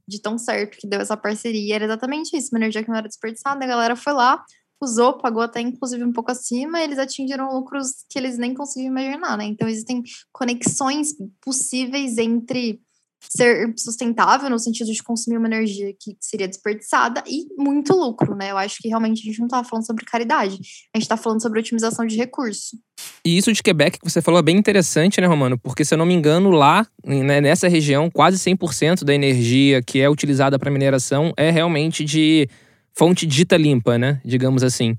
[0.06, 1.74] De tão certo que deu essa parceria.
[1.74, 2.48] Era exatamente isso.
[2.52, 4.42] Uma energia que não era desperdiçada, a galera foi lá,
[4.80, 9.36] usou, pagou até inclusive um pouco acima, eles atingiram lucros que eles nem conseguiam imaginar,
[9.36, 9.44] né?
[9.44, 11.08] Então existem conexões
[11.42, 12.80] possíveis entre
[13.20, 18.50] ser sustentável no sentido de consumir uma energia que seria desperdiçada e muito lucro, né?
[18.50, 20.58] Eu acho que realmente a gente não tá falando sobre caridade,
[20.94, 22.78] a gente tá falando sobre otimização de recurso.
[23.24, 25.58] E isso de Quebec que você falou é bem interessante, né, Romano?
[25.58, 30.00] Porque, se eu não me engano, lá, né, nessa região, quase 100% da energia que
[30.00, 32.48] é utilizada para mineração é realmente de
[32.96, 34.20] fonte dita limpa, né?
[34.24, 34.94] Digamos assim.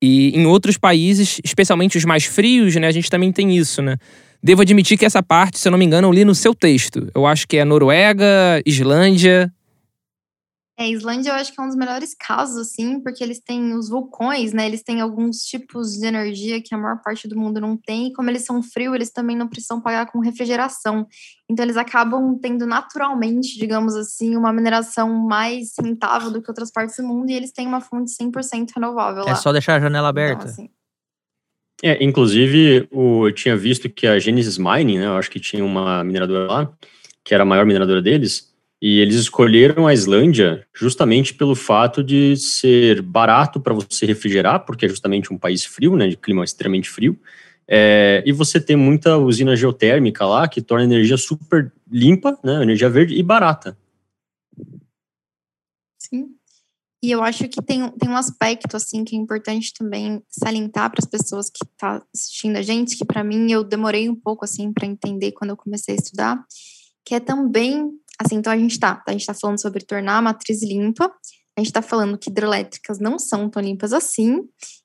[0.00, 3.96] E em outros países, especialmente os mais frios, né, a gente também tem isso, né?
[4.42, 7.10] Devo admitir que essa parte, se eu não me engano, eu li no seu texto.
[7.14, 9.52] Eu acho que é Noruega, Islândia.
[10.80, 13.74] É, a Islândia eu acho que é um dos melhores casos, assim, porque eles têm
[13.74, 14.64] os vulcões, né?
[14.64, 18.06] Eles têm alguns tipos de energia que a maior parte do mundo não tem.
[18.06, 21.04] E como eles são frios, eles também não precisam pagar com refrigeração.
[21.50, 26.96] Então, eles acabam tendo naturalmente, digamos assim, uma mineração mais rentável do que outras partes
[26.96, 27.28] do mundo.
[27.28, 29.32] E eles têm uma fonte 100% renovável lá.
[29.32, 30.44] É só deixar a janela Então, aberta.
[30.44, 30.70] assim,
[31.82, 35.64] É, inclusive, o, eu tinha visto que a Genesis Mining, né, eu acho que tinha
[35.64, 36.72] uma mineradora lá,
[37.22, 42.36] que era a maior mineradora deles, e eles escolheram a Islândia justamente pelo fato de
[42.36, 46.90] ser barato para você refrigerar, porque é justamente um país frio, né, de clima extremamente
[46.90, 47.18] frio,
[47.66, 52.62] é, e você tem muita usina geotérmica lá, que torna a energia super limpa, né,
[52.62, 53.76] energia verde e barata.
[55.98, 56.37] Sim.
[57.02, 60.98] E eu acho que tem, tem um aspecto, assim, que é importante também salientar para
[61.00, 64.72] as pessoas que estão assistindo a gente, que para mim eu demorei um pouco, assim,
[64.72, 66.44] para entender quando eu comecei a estudar,
[67.04, 67.88] que é também,
[68.20, 71.12] assim, então a gente tá, a gente tá falando sobre tornar a matriz limpa,
[71.56, 74.40] a gente tá falando que hidrelétricas não são tão limpas assim,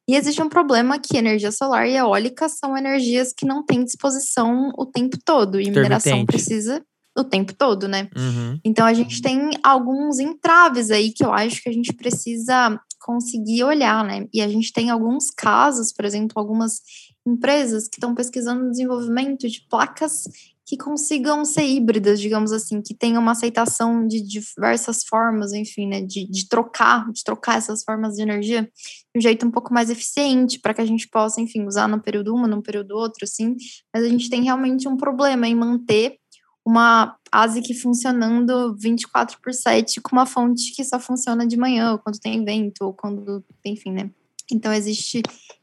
[0.07, 4.71] e existe um problema que energia solar e eólica são energias que não têm disposição
[4.77, 6.83] o tempo todo, e mineração precisa
[7.15, 8.09] o tempo todo, né?
[8.15, 8.59] Uhum.
[8.63, 13.63] Então a gente tem alguns entraves aí que eu acho que a gente precisa conseguir
[13.63, 14.27] olhar, né?
[14.33, 16.81] E a gente tem alguns casos, por exemplo, algumas
[17.25, 20.23] empresas que estão pesquisando o desenvolvimento de placas
[20.65, 26.01] que consigam ser híbridas, digamos assim, que tenham uma aceitação de diversas formas, enfim, né,
[26.01, 29.89] de, de trocar, de trocar essas formas de energia de um jeito um pouco mais
[29.89, 33.55] eficiente, para que a gente possa, enfim, usar num período uma, num período outro, assim,
[33.93, 36.17] mas a gente tem realmente um problema em manter
[36.65, 41.99] uma ASIC funcionando 24 por 7 com uma fonte que só funciona de manhã, ou
[41.99, 44.09] quando tem vento, ou quando, enfim, né.
[44.51, 45.21] Então, existe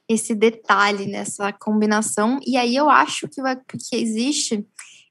[0.08, 4.66] esse detalhe nessa combinação, e aí eu acho que, vai, que existe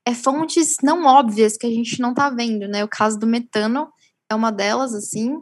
[0.06, 2.84] é fontes não óbvias que a gente não está vendo, né?
[2.84, 3.88] O caso do metano
[4.30, 5.38] é uma delas, assim.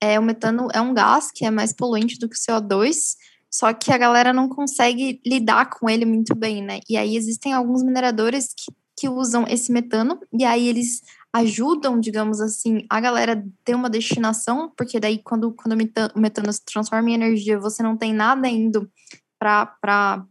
[0.00, 3.16] É, o metano é um gás que é mais poluente do que o CO2,
[3.50, 6.80] só que a galera não consegue lidar com ele muito bem, né?
[6.88, 12.40] E aí existem alguns mineradores que, que usam esse metano, e aí eles ajudam, digamos
[12.40, 15.72] assim, a galera ter uma destinação, porque daí quando, quando
[16.14, 18.88] o metano se transforma em energia, você não tem nada indo
[19.40, 20.24] para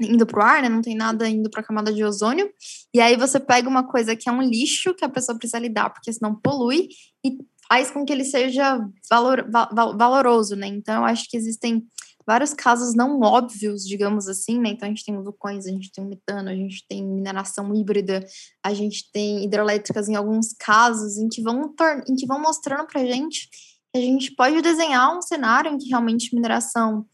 [0.00, 0.68] indo para o ar, né?
[0.68, 2.50] Não tem nada indo para a camada de ozônio.
[2.94, 5.90] E aí você pega uma coisa que é um lixo que a pessoa precisa lidar,
[5.90, 6.88] porque senão polui,
[7.24, 10.66] e faz com que ele seja valor, val, valoroso, né?
[10.66, 11.84] Então eu acho que existem
[12.28, 14.68] vários casos não óbvios, digamos assim, né?
[14.68, 18.22] Então a gente tem vulcões, a gente tem metano, a gente tem mineração híbrida,
[18.62, 21.74] a gente tem hidrelétricas em alguns casos em que vão,
[22.06, 23.48] em que vão mostrando para gente
[23.90, 27.06] que a gente pode desenhar um cenário em que realmente mineração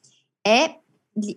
[0.44, 0.74] é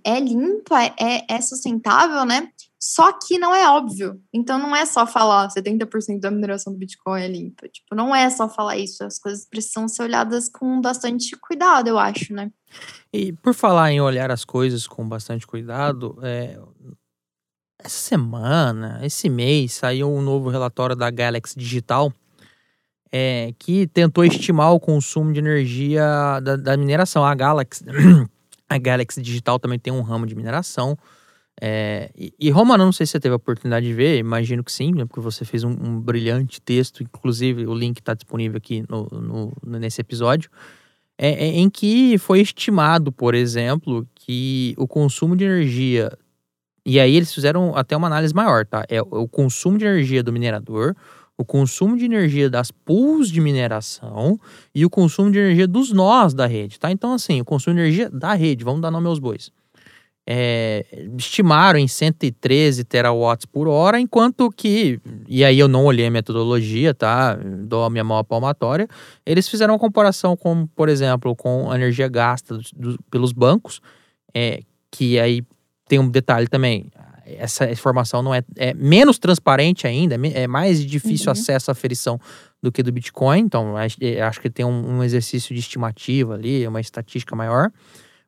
[0.04, 2.50] é limpa, é, é sustentável, né?
[2.80, 4.22] Só que não é óbvio.
[4.34, 7.68] Então não é só falar 70% da mineração do Bitcoin é limpa.
[7.68, 9.04] Tipo, não é só falar isso.
[9.04, 12.52] As coisas precisam ser olhadas com bastante cuidado, eu acho, né?
[13.12, 16.60] E por falar em olhar as coisas com bastante cuidado, é,
[17.80, 22.14] essa semana, esse mês, saiu um novo relatório da Galaxy Digital
[23.12, 27.26] é, que tentou estimar o consumo de energia da, da mineração.
[27.26, 27.84] A Galaxy
[28.70, 30.98] A Galaxy Digital também tem um ramo de mineração.
[31.60, 34.72] É, e, e Roma, não sei se você teve a oportunidade de ver, imagino que
[34.72, 38.84] sim, né, porque você fez um, um, brilhante texto, inclusive o link está disponível aqui
[38.88, 40.52] no, no, nesse episódio,
[41.18, 46.16] é, é, em que foi estimado, por exemplo, que o consumo de energia,
[46.86, 48.86] e aí eles fizeram até uma análise maior, tá?
[48.88, 50.96] É o consumo de energia do minerador,
[51.36, 54.40] o consumo de energia das pools de mineração
[54.74, 56.92] e o consumo de energia dos nós da rede, tá?
[56.92, 59.52] Então, assim, o consumo de energia da rede, vamos dar nome aos bois.
[60.30, 60.86] É,
[61.18, 66.94] estimaram em 113 terawatts por hora, enquanto que, e aí eu não olhei a metodologia,
[66.94, 67.36] tá?
[67.36, 68.90] Dou a minha mão à palmatória.
[69.26, 73.80] Eles fizeram uma comparação com, por exemplo, com a energia gasta do, pelos bancos,
[74.34, 74.60] é,
[74.92, 75.44] que aí
[75.88, 76.92] tem um detalhe também
[77.38, 81.34] essa informação não é, é menos transparente ainda, é, é mais difícil uhum.
[81.34, 82.20] acesso à aferição
[82.62, 83.40] do que do Bitcoin.
[83.40, 87.72] Então, acho, é, acho que tem um, um, exercício de estimativa ali, uma estatística maior.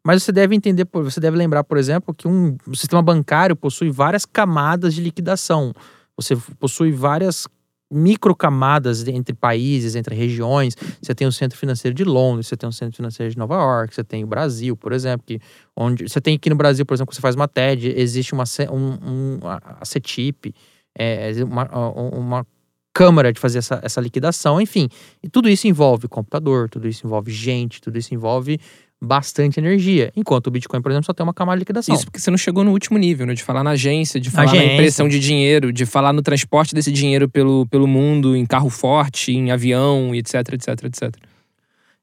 [0.10, 4.26] Mas você deve entender, você deve lembrar, por exemplo, que um sistema bancário possui várias
[4.26, 5.72] camadas de liquidação.
[6.18, 7.48] Você possui várias
[7.92, 10.76] microcamadas entre países, entre regiões.
[11.00, 13.94] Você tem o Centro Financeiro de Londres, você tem o Centro Financeiro de Nova York,
[13.94, 15.40] você tem o Brasil, por exemplo, que
[15.76, 18.98] onde você tem aqui no Brasil, por exemplo, você faz uma TED, existe uma um,
[19.12, 20.56] um a CETIP,
[20.98, 22.48] é, uma, uma
[22.92, 24.90] câmara de fazer essa, essa liquidação, enfim.
[25.22, 28.60] E tudo isso envolve computador, tudo isso envolve gente, tudo isso envolve
[29.02, 30.12] bastante energia.
[30.16, 31.96] Enquanto o Bitcoin, por exemplo, só tem uma camada de liquidação.
[31.96, 33.34] Isso porque você não chegou no último nível, né?
[33.34, 34.68] De falar na agência, de falar agência.
[34.68, 38.70] na impressão de dinheiro, de falar no transporte desse dinheiro pelo, pelo mundo, em carro
[38.70, 41.16] forte, em avião, etc, etc, etc.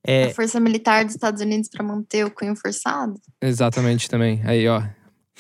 [0.07, 0.27] É...
[0.27, 3.15] A força militar dos Estados Unidos para manter o cunho forçado.
[3.43, 4.41] Exatamente também.
[4.45, 4.83] Aí, ó.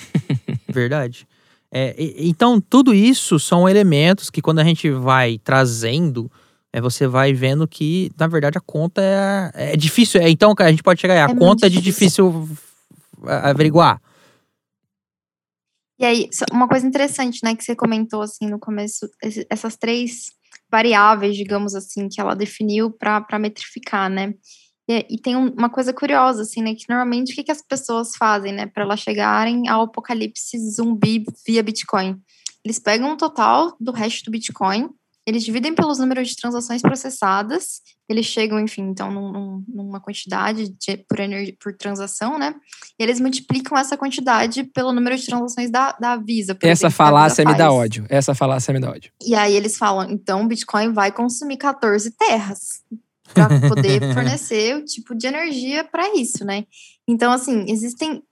[0.68, 1.26] Verdade.
[1.72, 6.30] É, então, tudo isso são elementos que quando a gente vai trazendo
[6.76, 9.00] é você vai vendo que, na verdade, a conta
[9.54, 10.20] é, é difícil.
[10.20, 12.46] É, então, a gente pode chegar aí, a é conta é de difícil
[13.24, 13.98] averiguar.
[15.98, 19.08] E aí, uma coisa interessante, né, que você comentou, assim, no começo,
[19.48, 20.32] essas três
[20.70, 24.34] variáveis, digamos assim, que ela definiu para metrificar, né?
[24.86, 27.62] E, e tem um, uma coisa curiosa, assim, né, que normalmente o que, que as
[27.62, 32.20] pessoas fazem, né, para elas chegarem ao apocalipse zumbi via Bitcoin?
[32.62, 34.90] Eles pegam o total do resto do Bitcoin,
[35.26, 40.98] eles dividem pelos números de transações processadas, eles chegam, enfim, então, num, numa quantidade de,
[41.08, 42.54] por, energia, por transação, né?
[42.96, 46.56] E eles multiplicam essa quantidade pelo número de transações da, da Visa.
[46.62, 48.06] Essa falácia me dá ódio.
[48.08, 49.10] Essa falácia me dá ódio.
[49.26, 52.84] E aí eles falam, então o Bitcoin vai consumir 14 terras
[53.34, 56.64] para poder fornecer o tipo de energia para isso, né?
[57.08, 58.22] Então, assim, existem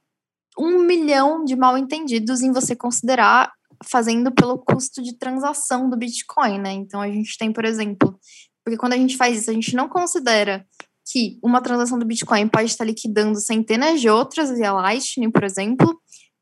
[0.57, 3.53] um milhão de mal entendidos em você considerar
[3.87, 6.73] fazendo pelo custo de transação do Bitcoin, né?
[6.73, 8.19] Então a gente tem, por exemplo,
[8.65, 10.67] porque quando a gente faz isso, a gente não considera
[11.11, 16.01] que uma transação do Bitcoin pode estar liquidando centenas de outras via Lightning, por exemplo.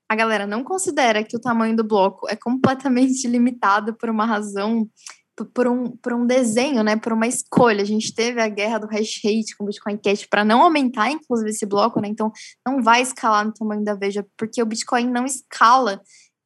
[0.08, 4.88] a galera não considera que o tamanho do bloco é completamente limitado por uma razão
[5.54, 7.82] por um, por um desenho, né, por uma escolha.
[7.82, 11.10] A gente teve a guerra do hash rate com o Bitcoin Cash para não aumentar,
[11.10, 12.08] inclusive, esse bloco, né?
[12.08, 12.30] Então,
[12.66, 16.00] não vai escalar no tamanho da Veja, porque o Bitcoin não escala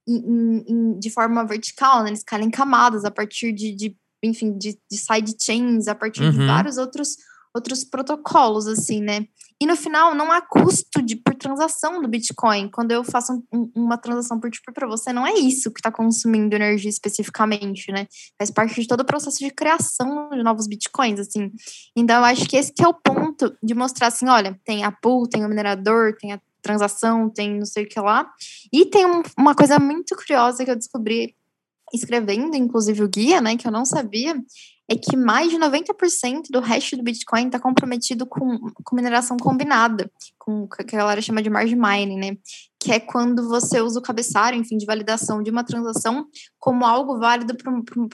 [0.07, 2.11] em, em, de forma vertical, né?
[2.11, 6.31] Ele escala em camadas a partir de, de enfim, de, de sidechains, a partir uhum.
[6.31, 7.17] de vários outros
[7.57, 9.27] outros protocolos, assim, né?
[9.59, 12.71] E no final, não há custo de, por transação do Bitcoin.
[12.71, 15.91] Quando eu faço um, uma transação por tipo para você, não é isso que está
[15.91, 18.07] consumindo energia especificamente, né?
[18.39, 21.51] Faz parte de todo o processo de criação de novos Bitcoins, assim.
[21.97, 24.93] Então, eu acho que esse que é o ponto de mostrar assim, olha, tem a
[24.93, 28.31] pool, tem o minerador, tem a transação, tem não sei o que lá.
[28.73, 31.35] E tem um, uma coisa muito curiosa que eu descobri
[31.95, 34.35] escrevendo, inclusive o guia, né, que eu não sabia,
[34.89, 40.11] é que mais de 90% do hash do Bitcoin está comprometido com, com mineração combinada,
[40.39, 42.39] com o que a galera chama de margin mining, né?
[42.87, 46.25] Que é quando você usa o cabeçalho, enfim, de validação de uma transação
[46.57, 47.73] como algo válido para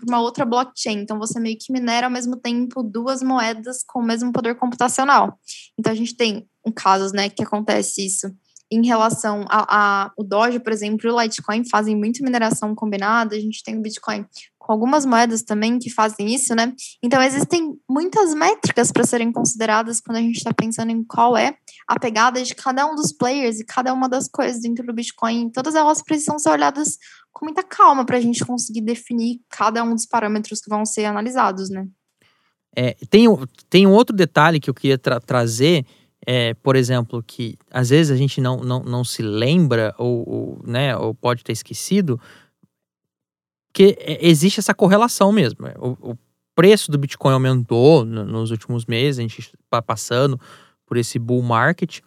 [0.08, 1.00] uma outra blockchain.
[1.00, 5.38] Então, você meio que minera ao mesmo tempo duas moedas com o mesmo poder computacional.
[5.78, 8.34] Então, a gente tem um casos, né, que acontece isso
[8.70, 13.36] em relação a, a, o Doge, por exemplo, e o Litecoin fazem muito mineração combinada,
[13.36, 14.24] a gente tem o Bitcoin
[14.62, 16.72] com algumas moedas também que fazem isso, né?
[17.02, 21.56] Então existem muitas métricas para serem consideradas quando a gente está pensando em qual é
[21.88, 25.50] a pegada de cada um dos players e cada uma das coisas dentro do Bitcoin.
[25.50, 26.96] Todas elas precisam ser olhadas
[27.32, 31.06] com muita calma para a gente conseguir definir cada um dos parâmetros que vão ser
[31.06, 31.84] analisados, né?
[32.74, 33.26] É, tem,
[33.68, 35.84] tem um outro detalhe que eu queria tra trazer
[36.24, 40.60] é, por exemplo, que às vezes a gente não, não, não se lembra ou, ou,
[40.64, 42.20] né, ou pode ter esquecido,
[43.72, 45.58] que é, existe essa correlação mesmo.
[45.78, 46.18] O, o
[46.54, 50.38] preço do Bitcoin aumentou no, nos últimos meses, a gente está passando
[50.86, 52.00] por esse bull market,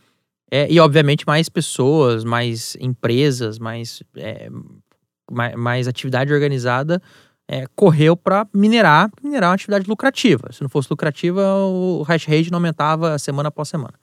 [0.51, 4.49] é, e obviamente mais pessoas, mais empresas, mais, é,
[5.31, 7.01] mais, mais, atividade organizada
[7.47, 10.51] é, correu para minerar, minerar uma atividade lucrativa.
[10.51, 13.93] Se não fosse lucrativa, o hash rate não aumentava semana após semana.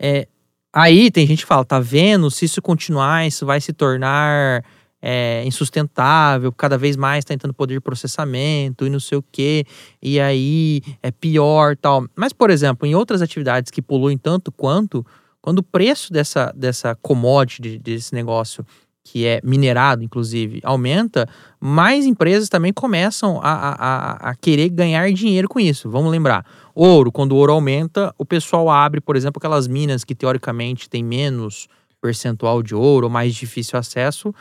[0.00, 0.26] É,
[0.72, 2.30] aí tem gente que fala, tá vendo?
[2.30, 4.64] Se isso continuar, isso vai se tornar
[5.02, 9.64] é, insustentável, cada vez mais tá entrando poder de processamento e não sei o que,
[10.02, 12.06] e aí é pior tal.
[12.14, 15.04] Mas, por exemplo, em outras atividades que poluem tanto quanto,
[15.40, 18.64] quando o preço dessa, dessa commodity, desse negócio
[19.02, 21.26] que é minerado, inclusive, aumenta,
[21.58, 25.90] mais empresas também começam a, a, a, querer ganhar dinheiro com isso.
[25.90, 30.14] Vamos lembrar: ouro, quando o ouro aumenta, o pessoal abre, por exemplo, aquelas minas que
[30.14, 31.66] teoricamente têm menos
[32.00, 34.34] percentual de ouro, ou mais difícil acesso,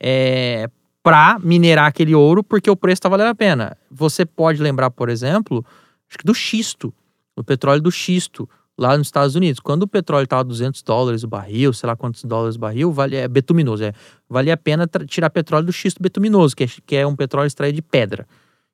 [0.00, 0.68] é,
[1.02, 3.76] para minerar aquele ouro, porque o preço está valendo a pena.
[3.90, 5.64] Você pode lembrar, por exemplo,
[6.08, 6.92] acho que do xisto,
[7.36, 9.60] do petróleo do xisto lá nos Estados Unidos.
[9.60, 13.16] Quando o petróleo estava 200 dólares o barril, sei lá quantos dólares o barril, vale,
[13.16, 13.92] é betuminoso, é,
[14.28, 17.76] valia a pena tirar petróleo do xisto betuminoso, que é, que é um petróleo extraído
[17.76, 18.26] de pedra.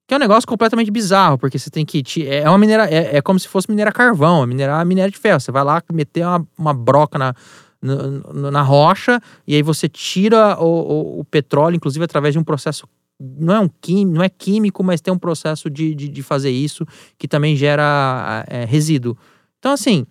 [0.07, 2.03] Que é um negócio completamente bizarro, porque você tem que.
[2.27, 5.39] É, uma minera, é, é como se fosse minerar carvão, é minerar minério de ferro.
[5.39, 7.35] Você vai lá meter uma, uma broca na,
[7.83, 12.87] na, rocha e aí você tira o, o, o, petróleo, inclusive através de um processo.
[13.21, 16.51] Não é, um químico, não é químico, mas tem um processo de, de, de fazer
[16.51, 16.87] isso
[17.19, 19.17] que também gera é, resíduo.
[19.59, 20.07] Então, assim.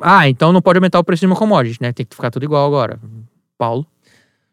[0.00, 1.92] Ah, então não pode aumentar o preço de uma commodity, né?
[1.92, 3.00] Tem que ficar tudo igual agora.
[3.58, 3.86] Paulo?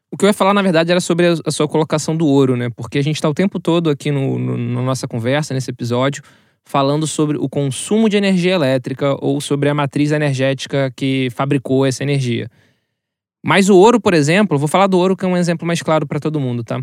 [0.09, 2.69] O que eu ia falar, na verdade, era sobre a sua colocação do ouro, né?
[2.69, 6.23] Porque a gente está o tempo todo aqui no, no, na nossa conversa, nesse episódio,
[6.65, 12.03] falando sobre o consumo de energia elétrica ou sobre a matriz energética que fabricou essa
[12.03, 12.49] energia.
[13.45, 16.07] Mas o ouro, por exemplo, vou falar do ouro que é um exemplo mais claro
[16.07, 16.81] para todo mundo, tá?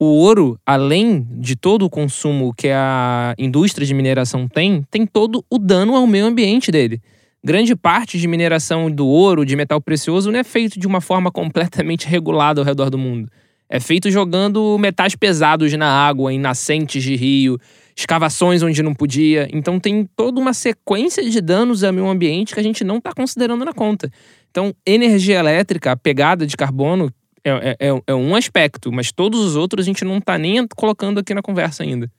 [0.00, 5.44] o ouro, além de todo o consumo que a indústria de mineração tem, tem todo
[5.50, 7.02] o dano ao meio ambiente dele.
[7.44, 11.30] Grande parte de mineração do ouro, de metal precioso, não é feito de uma forma
[11.30, 13.30] completamente regulada ao redor do mundo.
[13.72, 17.56] É feito jogando metais pesados na água, em nascentes de rio,
[17.96, 19.48] escavações onde não podia.
[19.52, 23.12] Então tem toda uma sequência de danos ao meio ambiente que a gente não está
[23.12, 24.10] considerando na conta.
[24.50, 27.12] Então, energia elétrica, a pegada de carbono,
[27.44, 30.66] é, é, é, é, um aspecto, mas todos os outros a gente não tá nem
[30.66, 32.10] colocando aqui na conversa ainda.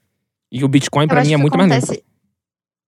[0.49, 1.69] E o Bitcoin, para mim, é muito mais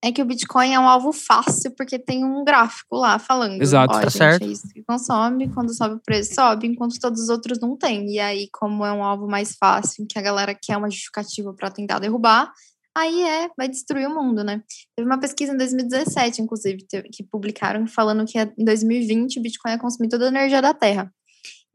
[0.04, 3.62] É que o Bitcoin é um alvo fácil, porque tem um gráfico lá falando.
[3.62, 4.44] Exato, Ó, tá gente, certo.
[4.44, 8.12] É isso que consome, quando sobe o preço, sobe, enquanto todos os outros não tem.
[8.12, 11.72] E aí, como é um alvo mais fácil, que a galera quer uma justificativa para
[11.72, 12.52] tentar derrubar,
[12.94, 14.62] aí é, vai destruir o mundo, né?
[14.94, 19.80] Teve uma pesquisa em 2017, inclusive, que publicaram falando que em 2020 o Bitcoin ia
[19.80, 21.10] consumir toda a energia da Terra.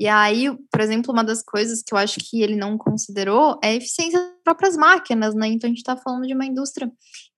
[0.00, 3.70] E aí, por exemplo, uma das coisas que eu acho que ele não considerou é
[3.70, 5.48] a eficiência das próprias máquinas, né?
[5.48, 6.90] Então a gente está falando de uma indústria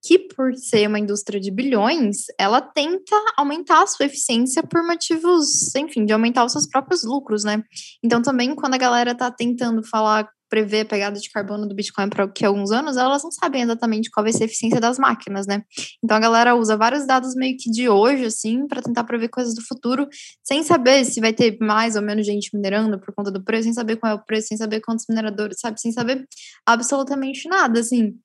[0.03, 5.75] que, por ser uma indústria de bilhões, ela tenta aumentar a sua eficiência por motivos,
[5.75, 7.63] enfim, de aumentar os seus próprios lucros, né?
[8.03, 12.11] Então também quando a galera tá tentando falar prever a pegada de carbono do Bitcoin
[12.11, 15.47] para que alguns anos, elas não sabem exatamente qual vai ser a eficiência das máquinas,
[15.47, 15.63] né?
[16.03, 19.55] Então a galera usa vários dados meio que de hoje, assim, para tentar prever coisas
[19.55, 20.09] do futuro,
[20.43, 23.73] sem saber se vai ter mais ou menos gente minerando por conta do preço, sem
[23.73, 25.81] saber qual é o preço, sem saber quantos mineradores, sabe?
[25.81, 26.27] Sem saber
[26.67, 28.19] absolutamente nada, assim,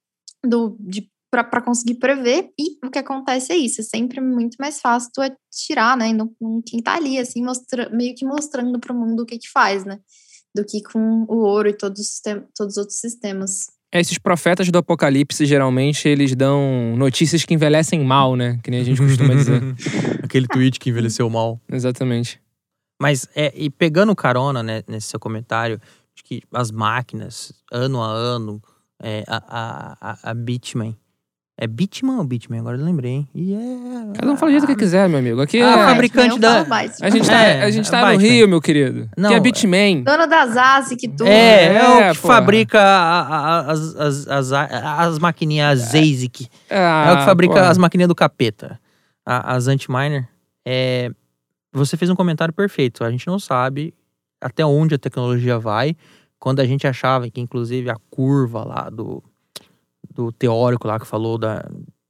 [0.43, 1.07] do, de
[1.43, 5.21] para conseguir prever, e o que acontece é isso, é sempre muito mais fácil tu
[5.21, 9.23] atirar, né, no, no quem tá ali, assim, mostra, meio que mostrando para o mundo
[9.23, 9.99] o que que faz, né,
[10.55, 12.21] do que com o ouro e todos os,
[12.55, 13.67] todos os outros sistemas.
[13.91, 18.59] Esses profetas do apocalipse, geralmente, eles dão notícias que envelhecem mal, né?
[18.61, 19.61] Que nem a gente costuma dizer.
[20.21, 21.61] Aquele tweet que envelheceu mal.
[21.71, 22.41] Exatamente.
[23.01, 25.79] Mas, é, e pegando carona né, nesse seu comentário,
[26.13, 28.61] de que as máquinas, ano a ano,
[29.01, 30.97] é, a, a, a, a Bitmain,
[31.57, 32.59] é Bitman ou Bitman?
[32.59, 33.27] Agora eu lembrei, hein?
[33.33, 34.19] E é.
[34.19, 35.41] Cada um fala do jeito que quiser, meu amigo.
[35.41, 35.85] Aqui Ah, é.
[35.87, 36.61] fabricante da-
[37.01, 38.13] A gente tá, É, a gente tá Batman.
[38.13, 39.09] no Rio, meu querido.
[39.17, 40.03] Não, que é Bitman.
[40.03, 41.27] Dono das ASIC, tudo.
[41.27, 42.27] É, é, o É, que pô.
[42.27, 46.47] fabrica a- a- as, as, as, as maquininhas ASIC.
[46.69, 47.59] Ah, É o que fabrica pô.
[47.59, 48.79] as maquininhas do capeta.
[49.25, 50.27] A- as anti-miner.
[50.67, 51.09] É,
[51.73, 53.03] você fez um comentário perfeito.
[53.03, 53.93] A gente não sabe
[54.41, 55.95] até onde a tecnologia vai.
[56.37, 59.23] Quando a gente achava que, inclusive, a curva lá do,
[60.13, 61.63] do teórico lá que falou da,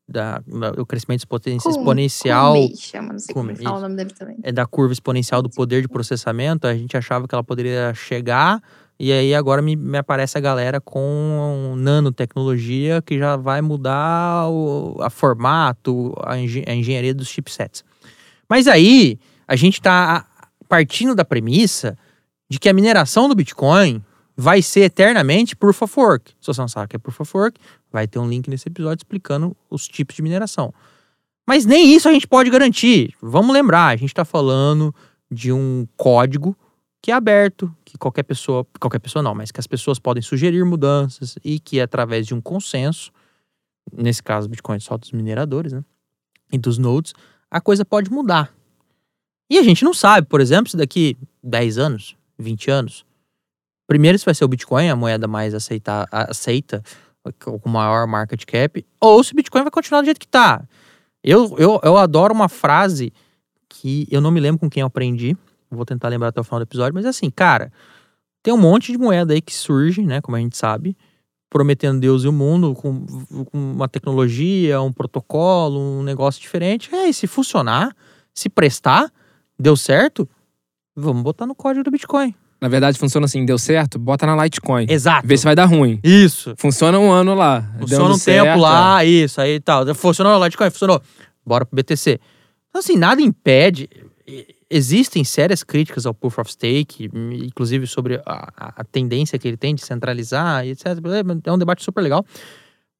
[0.07, 0.39] da,
[0.75, 2.53] do crescimento exponencial.
[2.53, 4.37] Kumei chama, não sei como Kumei, fala o nome dele também.
[4.43, 8.61] é da curva exponencial do poder de processamento, a gente achava que ela poderia chegar,
[8.99, 14.97] e aí agora me, me aparece a galera com nanotecnologia que já vai mudar o
[15.01, 17.83] a formato, a, engen- a engenharia dos chipsets.
[18.49, 20.25] Mas aí a gente está
[20.69, 21.97] partindo da premissa
[22.49, 24.01] de que a mineração do Bitcoin
[24.35, 26.33] vai ser eternamente proof of work.
[26.41, 27.59] Se você não sabe o que é proof of work,
[27.91, 30.73] vai ter um link nesse episódio explicando os tipos de mineração.
[31.47, 33.13] Mas nem isso a gente pode garantir.
[33.21, 34.93] Vamos lembrar, a gente está falando
[35.31, 36.57] de um código
[37.01, 40.65] que é aberto, que qualquer pessoa, qualquer pessoa não, mas que as pessoas podem sugerir
[40.65, 43.11] mudanças e que através de um consenso,
[43.93, 45.83] nesse caso Bitcoin é só dos mineradores, né?
[46.51, 47.13] E dos nodes,
[47.49, 48.51] a coisa pode mudar.
[49.47, 53.05] E a gente não sabe, por exemplo, se daqui 10 anos, 20 anos,
[53.87, 56.83] primeiro se vai ser o Bitcoin a moeda mais aceita, aceita
[57.39, 60.63] com maior market cap, ou se o Bitcoin vai continuar do jeito que tá.
[61.23, 63.11] Eu, eu, eu adoro uma frase
[63.67, 65.35] que eu não me lembro com quem eu aprendi.
[65.71, 67.71] Vou tentar lembrar até o final do episódio, mas assim, cara,
[68.43, 70.21] tem um monte de moeda aí que surge, né?
[70.21, 70.95] Como a gente sabe,
[71.49, 73.05] prometendo Deus e o mundo com,
[73.45, 76.93] com uma tecnologia, um protocolo, um negócio diferente.
[76.93, 77.95] É, e se funcionar,
[78.33, 79.11] se prestar,
[79.57, 80.29] deu certo,
[80.95, 82.35] vamos botar no código do Bitcoin.
[82.61, 84.85] Na verdade, funciona assim: deu certo, bota na Litecoin.
[84.89, 85.27] Exato.
[85.27, 85.99] Vê se vai dar ruim.
[86.03, 86.53] Isso.
[86.57, 87.61] Funciona um ano lá.
[87.79, 89.93] Funciona um certo, tempo lá, isso, aí e tal.
[89.93, 91.01] Funcionou o Litecoin, funcionou.
[91.45, 92.19] Bora pro BTC.
[92.69, 93.89] Então, assim, nada impede.
[94.69, 99.75] Existem sérias críticas ao Proof of Stake, inclusive sobre a, a- tendência que ele tem
[99.75, 100.87] de centralizar e etc.
[101.45, 102.25] É um debate super legal.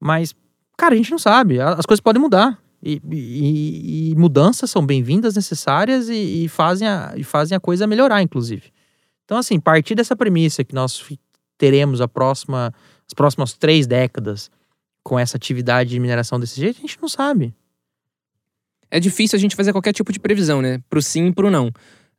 [0.00, 0.32] Mas,
[0.76, 1.60] cara, a gente não sabe.
[1.60, 2.56] As coisas podem mudar.
[2.82, 7.86] E, e- e mudanças são bem-vindas, necessárias e, e fazem a, e fazem a coisa
[7.86, 8.70] melhorar, inclusive.
[9.26, 11.04] Então, assim, partir dessa premissa que nós
[11.58, 12.72] teremos a próxima,
[13.06, 14.50] as próximas três décadas
[15.02, 17.54] com essa atividade de mineração desse jeito, a gente não sabe.
[18.90, 20.80] É difícil a gente fazer qualquer tipo de previsão, né?
[20.88, 21.70] Pro sim e pro não.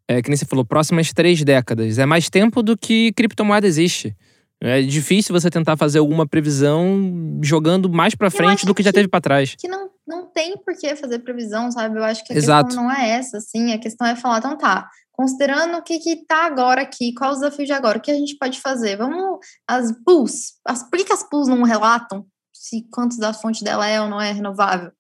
[0.08, 1.98] É que nem você falou, próximas três décadas.
[1.98, 4.16] É mais tempo do que criptomoeda existe.
[4.60, 8.96] É difícil você tentar fazer alguma previsão jogando mais pra frente do que já que-
[8.96, 9.56] teve pra trás.
[9.58, 11.98] Que não, não tem por que fazer previsão, sabe?
[12.00, 12.68] Eu acho que a Exato.
[12.68, 13.72] questão não é essa, assim.
[13.74, 17.34] A questão é falar, então tá, considerando o que que tá agora aqui, qual o
[17.34, 18.96] desafio de agora, o que a gente pode fazer?
[18.98, 23.88] Vamos, as pools, as, por que as pools não relatam se quantos da fonte dela
[23.88, 24.92] é ou não é renovável?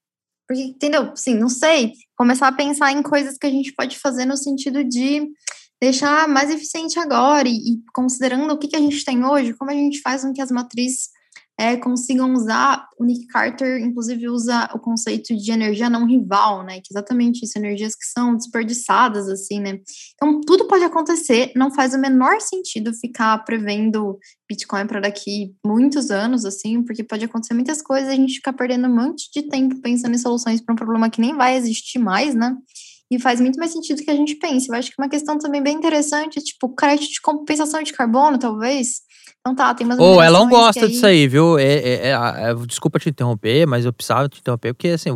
[0.47, 1.15] Porque, entendeu?
[1.15, 1.93] Sim, não sei.
[2.15, 5.29] Começar a pensar em coisas que a gente pode fazer no sentido de
[5.79, 9.69] deixar mais eficiente agora e, e considerando o que, que a gente tem hoje, como
[9.69, 11.09] a gente faz com que as matrizes
[11.57, 12.87] é, consigam usar.
[12.99, 16.75] O Nick Carter, inclusive, usa o conceito de energia não rival, né?
[16.75, 19.79] Que é exatamente isso, energias que são desperdiçadas, assim, né?
[20.13, 26.11] Então, tudo pode acontecer, não faz o menor sentido ficar prevendo Bitcoin para daqui muitos
[26.11, 29.81] anos, assim, porque pode acontecer muitas coisas, a gente fica perdendo um monte de tempo
[29.81, 32.55] pensando em soluções para um problema que nem vai existir mais, né?
[33.09, 34.67] E faz muito mais sentido que a gente pense.
[34.69, 39.01] Eu acho que uma questão também bem interessante, tipo, crédito de compensação de carbono, talvez.
[39.47, 41.57] Então tá, tem umas Ou ela não gosta disso aí, viu?
[41.57, 45.15] É, é- é- é- desculpa te interromper, mas eu precisava te interromper, porque assim,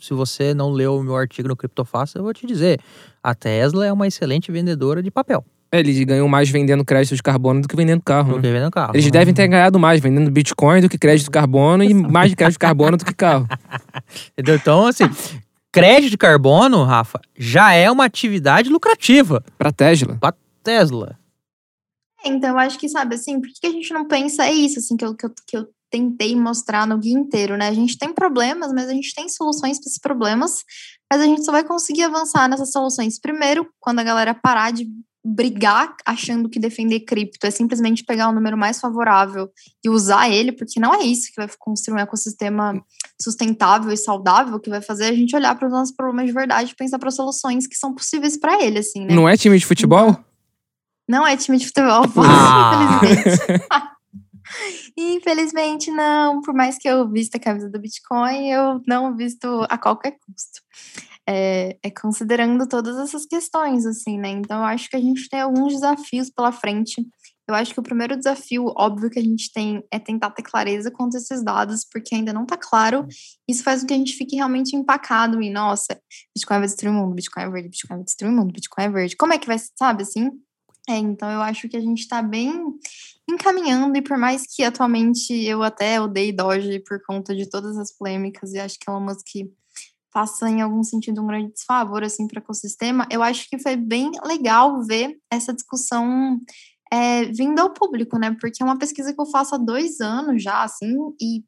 [0.00, 2.78] se você não leu o meu artigo no Criptofácil, eu vou te dizer.
[3.22, 5.42] A Tesla é uma excelente vendedora de papel.
[5.72, 8.32] É, eles ganham mais vendendo crédito de carbono do que vendendo carro.
[8.32, 8.42] do né?
[8.42, 8.92] que vendendo carro.
[8.94, 9.10] Eles né?
[9.10, 12.56] devem ter ganhado mais vendendo Bitcoin do que crédito de carbono e mais de crédito
[12.56, 13.48] de carbono do que carro.
[14.32, 14.56] Entendeu?
[14.56, 15.04] Então, assim,
[15.72, 19.42] crédito de carbono, Rafa, já é uma atividade lucrativa.
[19.58, 20.18] Pra Tesla.
[20.62, 21.23] Tesla.
[22.24, 24.46] Então, eu acho que, sabe, assim, por que a gente não pensa?
[24.46, 27.68] É isso, assim, que eu, que eu, que eu tentei mostrar no guia inteiro, né?
[27.68, 30.64] A gente tem problemas, mas a gente tem soluções para esses problemas,
[31.10, 33.20] mas a gente só vai conseguir avançar nessas soluções.
[33.20, 34.88] Primeiro, quando a galera parar de
[35.24, 39.48] brigar achando que defender cripto é simplesmente pegar o número mais favorável
[39.82, 42.84] e usar ele, porque não é isso que vai construir um ecossistema
[43.20, 46.72] sustentável e saudável, que vai fazer a gente olhar para os nossos problemas de verdade
[46.72, 49.14] e pensar para soluções que são possíveis para ele, assim, né?
[49.14, 50.18] Não é time de futebol?
[51.08, 53.00] Não é time de futebol, Ah.
[53.02, 53.64] infelizmente.
[54.96, 56.40] Infelizmente, não.
[56.40, 60.60] Por mais que eu vista a camisa do Bitcoin, eu não visto a qualquer custo.
[61.26, 64.28] É, é considerando todas essas questões, assim, né?
[64.28, 67.04] Então, eu acho que a gente tem alguns desafios pela frente.
[67.48, 70.90] Eu acho que o primeiro desafio, óbvio, que a gente tem é tentar ter clareza
[70.90, 73.06] quanto a esses dados, porque ainda não está claro.
[73.48, 75.98] Isso faz com que a gente fique realmente empacado em, nossa,
[76.34, 78.88] Bitcoin vai destruir o mundo, Bitcoin é verde, Bitcoin vai destruir o mundo, Bitcoin é
[78.90, 79.16] verde.
[79.16, 80.30] Como é que vai, sabe, assim?
[80.88, 82.52] É, então eu acho que a gente está bem
[83.28, 87.90] encaminhando, e por mais que atualmente eu até odeie Doge por conta de todas as
[87.90, 89.26] polêmicas, e acho que Elon Musk
[90.12, 93.76] faça em algum sentido um grande desfavor assim para o ecossistema, eu acho que foi
[93.76, 96.38] bem legal ver essa discussão
[96.92, 98.36] é, vindo ao público, né?
[98.40, 101.42] Porque é uma pesquisa que eu faço há dois anos já, assim, e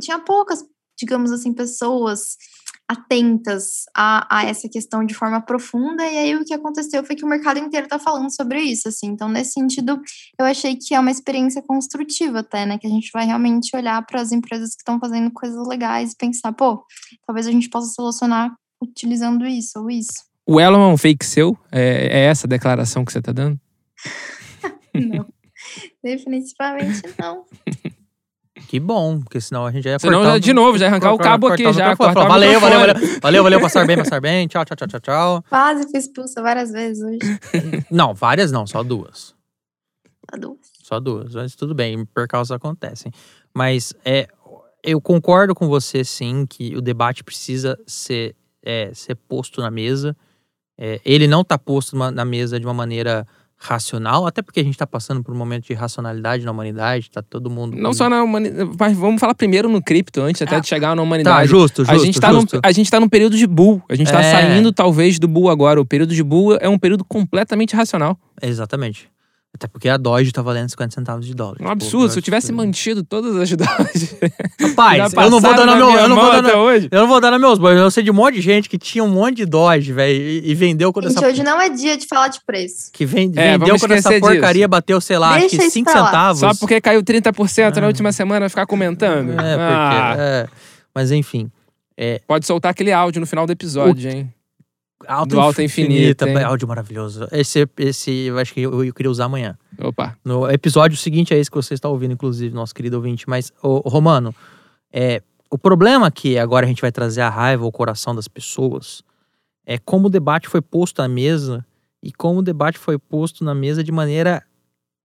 [0.00, 0.64] tinha poucas,
[0.96, 2.36] digamos assim, pessoas
[2.88, 7.24] atentas a, a essa questão de forma profunda, e aí o que aconteceu foi que
[7.24, 10.00] o mercado inteiro está falando sobre isso, assim, então nesse sentido
[10.38, 14.04] eu achei que é uma experiência construtiva até, né, que a gente vai realmente olhar
[14.06, 16.84] para as empresas que estão fazendo coisas legais e pensar, pô,
[17.26, 20.24] talvez a gente possa solucionar utilizando isso ou isso.
[20.46, 21.58] O Elon é um fake seu?
[21.72, 23.58] É, é essa a declaração que você tá dando?
[24.94, 25.26] Não.
[26.02, 27.44] Definitivamente não.
[28.68, 31.12] Que bom, porque senão a gente já ia Senão, cortar de novo, já ia arrancar
[31.12, 34.48] o cabo aqui, já, o Valeu, valeu, valeu, valeu, valeu, passar bem, passar bem.
[34.48, 35.44] Tchau, tchau, tchau, tchau, tchau.
[35.48, 37.18] Quase fui expulsa várias vezes hoje.
[37.90, 39.34] Não, várias não, só duas.
[40.26, 40.58] Tá duas.
[40.82, 43.12] Só duas, mas tudo bem, percalços acontecem.
[43.54, 44.26] Mas é,
[44.82, 50.16] eu concordo com você, sim, que o debate precisa ser, é, ser posto na mesa.
[50.78, 53.26] É, ele não está posto na mesa de uma maneira
[53.58, 57.22] racional, até porque a gente está passando por um momento de racionalidade na humanidade, tá
[57.22, 57.76] todo mundo...
[57.76, 60.90] Não só na humanidade, mas vamos falar primeiro no cripto, antes até Ah, de chegar
[60.90, 61.48] na Tá, humanidade.
[61.48, 62.56] justo, justo, a, gente tá justo.
[62.56, 63.82] num, a gente tá num período de bull.
[63.88, 64.30] A gente tá É.
[64.30, 65.80] saindo, talvez, do bull agora.
[65.80, 68.18] O período de bull é um período completamente racional.
[68.42, 69.08] Exatamente.
[69.56, 71.52] Até porque a Doge tá valendo 50 centavos de dólar.
[71.54, 72.08] Um Tipo, absurdo.
[72.10, 74.14] Se eu acho tivesse que- mantido todas as doses.
[74.60, 75.86] Rapaz, eu não vou dar na meu.
[75.86, 76.88] minha Eu não vou dar até hoje.
[76.90, 77.78] Eu não vou dar nos meus bois.
[77.78, 80.50] Eu sei de um monte de gente que tinha um monte de Doge, velho, e,
[80.50, 81.26] e vendeu quando Gente, essa.
[81.26, 82.90] hoje não é dia de falar de preço.
[82.92, 84.68] Que vem- É, vendeu quando essa porcaria disso.
[84.68, 86.06] bateu, sei lá, acho Deixa que isso 5 pra lá.
[86.06, 86.40] centavos.
[86.40, 89.30] Só porque caiu 30% na última semana, ficar comentando.
[89.30, 89.42] É, porque.
[89.50, 90.46] Ah, é.
[90.94, 91.50] Mas enfim.
[92.28, 94.30] Pode soltar aquele áudio no final do episódio, hein?
[95.40, 96.34] Alto Infinito, hein?
[96.44, 97.28] Áudio maravilhoso.
[97.32, 99.56] Esse, esse eu acho que eu, eu queria usar amanhã.
[99.78, 100.16] Opa.
[100.24, 103.28] No episódio seguinte é esse que você está ouvindo, inclusive, nosso querido ouvinte.
[103.28, 104.34] Mas, ô, Romano,
[104.92, 109.02] é, o problema que agora a gente vai trazer a raiva ao coração das pessoas
[109.64, 111.64] é como o debate foi posto à mesa
[112.02, 114.42] e como o debate foi posto na mesa de maneira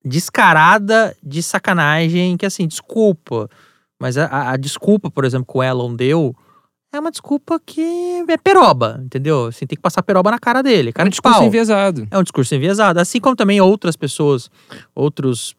[0.03, 3.49] descarada de sacanagem, que assim, desculpa.
[3.99, 6.35] Mas a, a- a desculpa, por exemplo, que o Elon deu
[6.93, 9.45] é uma desculpa que é peroba, entendeu?
[9.45, 10.89] Assim, tem que passar peroba na cara dele.
[10.89, 11.47] É Cara um de discurso pau.
[11.47, 12.07] enviesado.
[12.11, 12.99] É um discurso enviesado.
[12.99, 14.49] Assim como também outras pessoas,
[14.93, 15.55] outros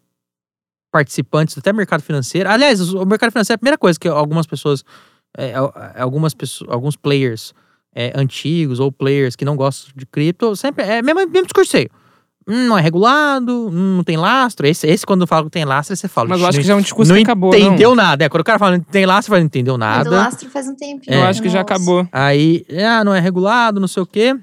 [0.93, 2.51] participantes, até mercado financeiro.
[2.51, 4.85] Aliás, o mercado financeiro é a primeira coisa que algumas pessoas,
[5.37, 7.55] é, é, algumas pessoas, alguns players
[7.95, 11.89] é, antigos ou players que não gostam de cripto, sempre é mesmo, mesmo discurso aí.
[12.49, 14.67] Hum, não é regulado, hum, não tem lastro.
[14.67, 16.29] Esse, esse quando fala que tem lastro, você fala.
[16.31, 17.97] Mas eu acho que "Não já é um discurso não que acabou, entendeu não.
[18.05, 18.25] nada.
[18.25, 20.11] É, quando o cara fala não tem lastro, fala não entendeu Mas nada.
[20.11, 21.15] o lastro faz um tempinho.
[21.17, 21.29] Eu É.
[21.29, 22.07] acho que já acabou.
[22.11, 24.37] Aí, ah, não é regulado, não sei o quê.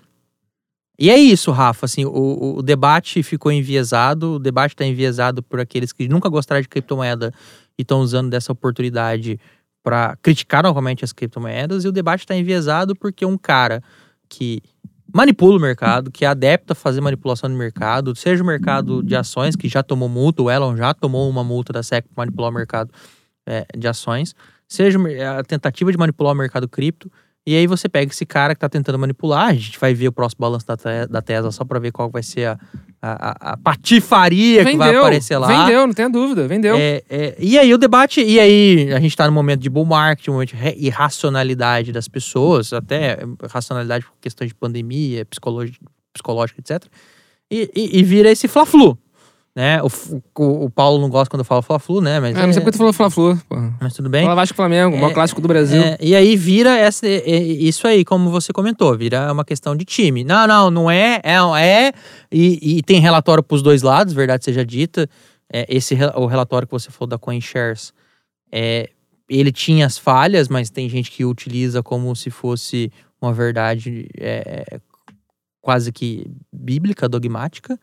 [1.02, 5.42] E é isso, Rafa, assim, o, o- o debate ficou enviesado, o debate está enviesado
[5.42, 7.34] por aqueles que nunca gostaram de criptomoeda
[7.78, 9.40] e estão usando dessa oportunidade
[9.82, 13.82] para criticar novamente as criptomoedas, e o debate está enviesado porque um cara
[14.28, 14.62] que
[15.14, 19.16] manipula o mercado, que é adepto a fazer manipulação no mercado, seja o mercado de
[19.16, 22.52] ações, que já tomou multa, o Elon já tomou uma multa da SEC para manipular
[22.52, 22.92] o mercado
[23.46, 24.36] é, de ações,
[24.68, 25.00] seja
[25.38, 27.12] a tentativa de manipular o mercado cripto,
[27.52, 30.12] e aí você pega esse cara que tá tentando manipular, a gente vai ver o
[30.12, 32.58] próximo balanço da, Te- da Tesla só para ver qual vai ser a,
[33.02, 35.02] a, a- patifaria que vai Vendeu.
[35.02, 35.48] aparecer lá.
[35.48, 36.48] Vendeu, não tenha dúvida.
[36.48, 36.76] Vendeu.
[36.78, 39.86] É, é, e aí o debate, e aí a gente tá no momento de bull
[39.86, 43.20] market, um momento de irracionalidade das pessoas, até
[43.50, 45.80] racionalidade por questões de pandemia, psicologi-
[46.14, 46.86] psicológica, etc.
[47.52, 48.98] e, e, e vira esse Fla-Flu.
[49.56, 49.82] Né?
[49.82, 49.88] O,
[50.38, 52.20] o, o, Paulo não gosta quando eu falo Fla-Flu, né?
[52.20, 53.38] Mas, é, mas depois tu falou Fla-Flu,
[53.82, 54.24] Mas tudo bem.
[54.24, 55.82] Fala Vasco Flamengo, o maior clássico do Brasil.
[55.82, 60.24] É, e aí vira essa, isso aí, como você comentou, vira uma questão de time.
[60.24, 61.92] Não, não, não é, é, é
[62.32, 65.10] e, e tem relatório pros dois lados, verdade seja dita.
[65.52, 67.92] É, esse, o relatório que você falou da CoinShares,
[68.52, 68.90] é,
[69.28, 72.92] ele tinha as falhas, mas tem gente que utiliza como se fosse
[73.22, 74.80] uma verdade é,
[75.62, 77.80] quase que bíblica, dogmática.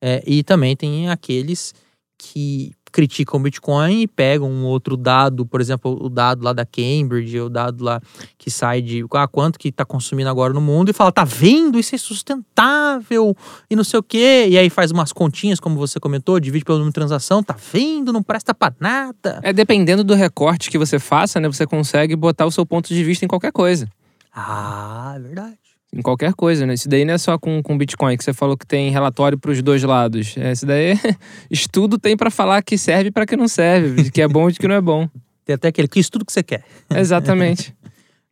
[0.00, 1.74] É, e também tem aqueles
[2.16, 6.64] que criticam o Bitcoin e pegam um outro dado, por exemplo, o dado lá da
[6.64, 8.00] Cambridge, o dado lá
[8.36, 11.78] que sai de ah, quanto que está consumindo agora no mundo e fala, tá vendo?
[11.78, 13.36] Isso é sustentável
[13.70, 14.46] e não sei o quê.
[14.48, 18.12] E aí faz umas continhas, como você comentou, divide pelo número de transação, tá vendo?
[18.12, 19.40] Não presta para nada.
[19.42, 21.46] É dependendo do recorte que você faça, né?
[21.48, 23.88] Você consegue botar o seu ponto de vista em qualquer coisa.
[24.34, 26.74] Ah, é verdade em qualquer coisa, né?
[26.74, 29.50] Isso daí não é só com, com Bitcoin, que você falou que tem relatório para
[29.50, 30.36] os dois lados.
[30.36, 30.94] É, isso daí,
[31.50, 34.52] estudo tem para falar que serve para que não serve, de que é bom e
[34.52, 35.08] de que não é bom.
[35.44, 36.62] Tem até aquele que estudo que você quer.
[36.94, 37.74] Exatamente.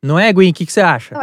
[0.02, 0.50] não é, Gwen?
[0.50, 1.16] O que, que você acha?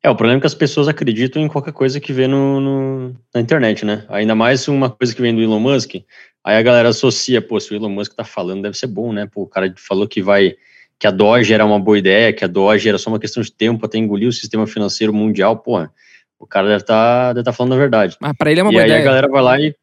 [0.00, 3.16] É, o problema é que as pessoas acreditam em qualquer coisa que vê no, no,
[3.34, 4.06] na internet, né?
[4.08, 5.96] Ainda mais uma coisa que vem do Elon Musk,
[6.44, 9.26] aí a galera associa, pô, se o Elon Musk tá falando, deve ser bom, né?
[9.26, 10.54] Pô, o cara falou que vai
[10.98, 13.52] que a Doge era uma boa ideia, que a Doge era só uma questão de
[13.52, 15.92] tempo até engolir o sistema financeiro mundial, porra,
[16.38, 18.16] o cara deve estar tá, tá falando a verdade.
[18.20, 18.96] Mas para ele é uma e boa ideia.
[18.96, 19.74] E aí a galera vai lá e,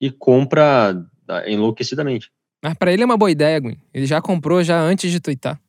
[0.00, 0.96] e compra
[1.46, 2.30] enlouquecidamente.
[2.62, 3.78] Mas para ele é uma boa ideia, Gwen.
[3.92, 5.60] Ele já comprou já antes de twittar.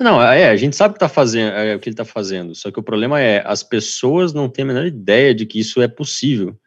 [0.00, 2.54] Não, é, a gente sabe o que, tá fazendo, é, o que ele está fazendo,
[2.54, 5.80] só que o problema é, as pessoas não têm a menor ideia de que isso
[5.80, 6.58] é possível,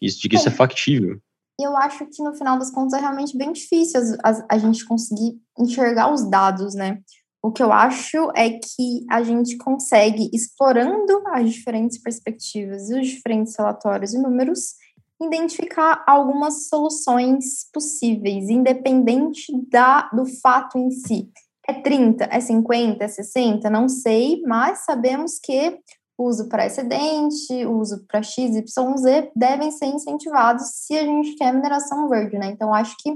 [0.00, 1.20] de que isso é factível.
[1.62, 4.84] Eu acho que no final das contas é realmente bem difícil a, a, a gente
[4.84, 7.00] conseguir enxergar os dados, né?
[7.42, 13.08] O que eu acho é que a gente consegue, explorando as diferentes perspectivas e os
[13.08, 14.74] diferentes relatórios e números,
[15.22, 21.30] identificar algumas soluções possíveis, independente da, do fato em si.
[21.66, 25.78] É 30, é 50, é 60, não sei, mas sabemos que
[26.20, 31.52] uso para excedente, uso para X, Y, Z, devem ser incentivados se a gente quer
[31.52, 32.50] mineração verde, né?
[32.50, 33.10] Então, acho que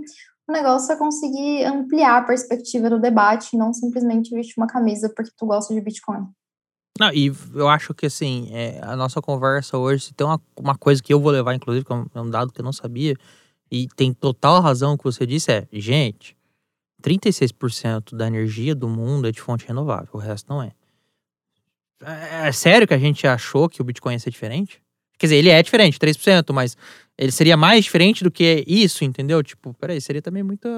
[0.48, 5.30] o negócio é conseguir ampliar a perspectiva do debate, não simplesmente vestir uma camisa porque
[5.36, 6.26] tu gosta de Bitcoin.
[6.98, 10.76] Não, e eu acho que assim, é, a nossa conversa hoje, se tem uma, uma
[10.76, 13.16] coisa que eu vou levar, inclusive, que é um dado que eu não sabia,
[13.70, 16.36] e tem total razão o que você disse, é, gente,
[17.02, 20.72] 36% da energia do mundo é de fonte renovável, o resto não é.
[22.02, 24.80] É, é sério que a gente achou que o Bitcoin ia ser diferente?
[25.18, 26.76] Quer dizer, ele é diferente, 3%, mas
[27.16, 29.42] ele seria mais diferente do que isso, entendeu?
[29.42, 30.68] Tipo, peraí, seria também muito.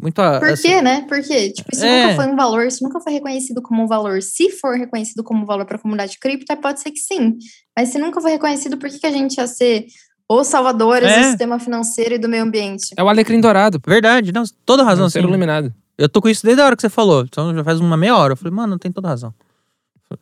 [0.00, 0.16] Muito.
[0.16, 1.04] Por assim, quê, né?
[1.06, 1.50] Por quê?
[1.50, 2.04] Tipo, isso é...
[2.04, 4.22] nunca foi um valor, isso nunca foi reconhecido como um valor.
[4.22, 7.36] Se for reconhecido como um valor para a comunidade cripto, pode ser que sim.
[7.76, 9.86] Mas se nunca foi reconhecido, por que, que a gente ia ser
[10.28, 11.18] os salvadores é.
[11.18, 12.94] do sistema financeiro e do meio ambiente?
[12.96, 13.80] É o alecrim dourado.
[13.86, 15.06] Verdade, não, toda razão.
[15.06, 15.72] É ser iluminado.
[15.98, 17.22] Eu tô com isso desde a hora que você falou.
[17.22, 18.32] Então já faz uma meia hora.
[18.32, 19.34] Eu falei, mano, tem toda razão.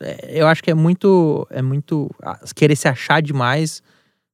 [0.00, 1.46] É, eu acho que é muito.
[1.50, 2.10] É muito.
[2.54, 3.82] Querer se achar demais.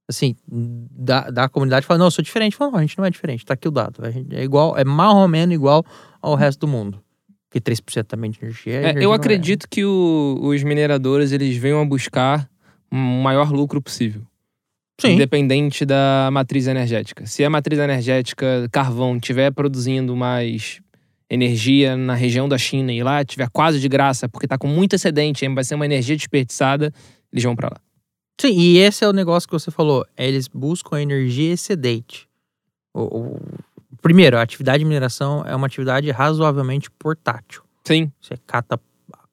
[0.06, 2.54] Assim, da, da comunidade falar, não, eu sou diferente.
[2.54, 4.04] Fala, não, a gente não é diferente, tá aqui o dado.
[4.04, 5.82] A gente é igual, é mais ou menos igual
[6.20, 7.02] ao resto do mundo.
[7.48, 8.74] Porque 3% também de energia.
[8.74, 9.16] É, energia eu é.
[9.16, 9.68] acredito é.
[9.70, 12.48] que o, os mineradores eles venham a buscar
[12.92, 14.22] um maior lucro possível.
[15.00, 15.12] Sim.
[15.12, 17.26] Independente da matriz energética.
[17.26, 20.80] Se a matriz energética carvão estiver produzindo mais
[21.28, 24.94] energia na região da China e lá tiver quase de graça, porque tá com muito
[24.94, 26.92] excedente, vai ser uma energia desperdiçada,
[27.32, 27.80] eles vão para lá.
[28.40, 30.04] Sim, e esse é o negócio que você falou.
[30.16, 32.28] Eles buscam energia excedente.
[32.92, 33.40] O, o,
[34.02, 37.62] primeiro, a atividade de mineração é uma atividade razoavelmente portátil.
[37.84, 38.10] Sim.
[38.20, 38.78] Você cata,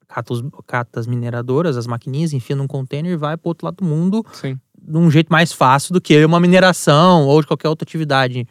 [0.06, 3.76] cata, os, cata as mineradoras, as maquininhas, enfia num container e vai pro outro lado
[3.76, 4.58] do mundo Sim.
[4.80, 8.46] de um jeito mais fácil do que uma mineração ou de qualquer outra atividade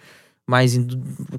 [0.47, 0.77] mais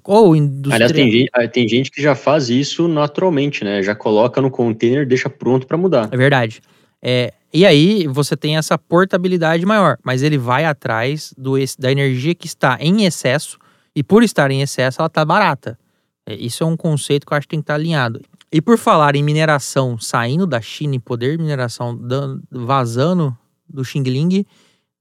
[0.04, 0.74] ou industrial.
[0.74, 3.82] Aliás, tem gente, ah, tem gente que já faz isso naturalmente, né?
[3.82, 6.08] Já coloca no container, deixa pronto para mudar.
[6.10, 6.62] É verdade.
[7.02, 12.34] É, e aí você tem essa portabilidade maior, mas ele vai atrás do, da energia
[12.34, 13.58] que está em excesso
[13.94, 15.78] e por estar em excesso ela está barata.
[16.24, 18.20] É, isso é um conceito que eu acho que tem que estar tá alinhado.
[18.50, 23.36] E por falar em mineração saindo da China e poder de mineração dando, vazando
[23.68, 24.46] do Xing Ling,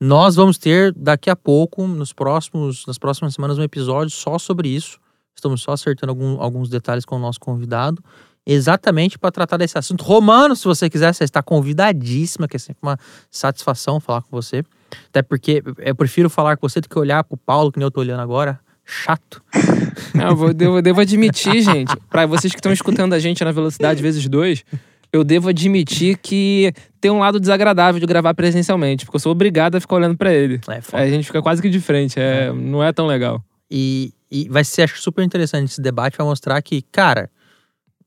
[0.04, 4.68] nós vamos ter daqui a pouco, nos próximos, nas próximas semanas, um episódio só sobre
[4.68, 5.00] isso.
[5.36, 8.04] Estamos só acertando algum, alguns detalhes com o nosso convidado,
[8.44, 10.04] exatamente para tratar desse assunto.
[10.04, 12.98] Romano, se você quiser, você está convidadíssima, que é sempre uma
[13.30, 14.64] satisfação falar com você.
[15.10, 17.84] Até porque eu prefiro falar com você do que olhar para o Paulo, que nem
[17.84, 18.60] eu estou olhando agora.
[18.84, 19.44] Chato.
[20.16, 23.52] Não, eu, vou, devo, devo admitir, gente, para vocês que estão escutando a gente na
[23.52, 24.66] velocidade vezes dois,
[25.14, 29.76] eu devo admitir que tem um lado desagradável de gravar presencialmente, porque eu sou obrigado
[29.76, 30.62] a ficar olhando para ele.
[30.68, 31.04] É, foda.
[31.04, 33.44] Aí a gente fica quase que de frente, é, não é tão legal.
[33.70, 37.30] E, e vai ser, acho, super interessante esse debate, vai mostrar que, cara,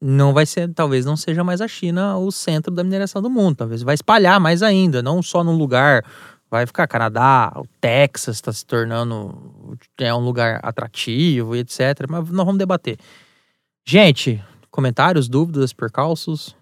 [0.00, 3.56] não vai ser, talvez não seja mais a China o centro da mineração do mundo.
[3.56, 6.04] Talvez vai espalhar mais ainda, não só num lugar.
[6.50, 12.06] Vai ficar Canadá, o Texas está se tornando é um lugar atrativo e etc.
[12.08, 12.96] Mas nós vamos debater.
[13.84, 16.54] Gente, comentários, dúvidas, percalços?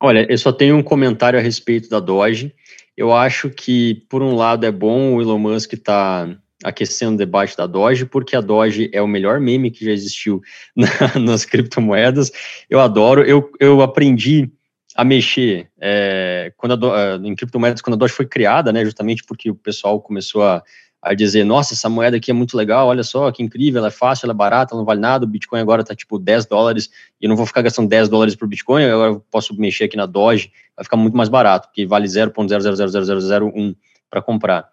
[0.00, 2.54] Olha, eu só tenho um comentário a respeito da Doge.
[2.96, 7.18] Eu acho que, por um lado, é bom o Elon Musk estar tá aquecendo o
[7.18, 10.40] debate da Doge, porque a Doge é o melhor meme que já existiu
[10.74, 12.30] na, nas criptomoedas.
[12.68, 14.50] Eu adoro, eu, eu aprendi
[14.94, 19.22] a mexer é, quando a Do, em criptomoedas quando a Doge foi criada, né, justamente
[19.24, 20.60] porque o pessoal começou a,
[21.08, 23.90] a dizer, nossa, essa moeda aqui é muito legal, olha só, que incrível, ela é
[23.90, 26.90] fácil, ela é barata, ela não vale nada, o Bitcoin agora tá tipo 10 dólares,
[27.18, 29.96] e eu não vou ficar gastando 10 dólares por Bitcoin, agora eu posso mexer aqui
[29.96, 33.74] na Doge, vai ficar muito mais barato, porque vale 0.000001
[34.10, 34.68] para comprar.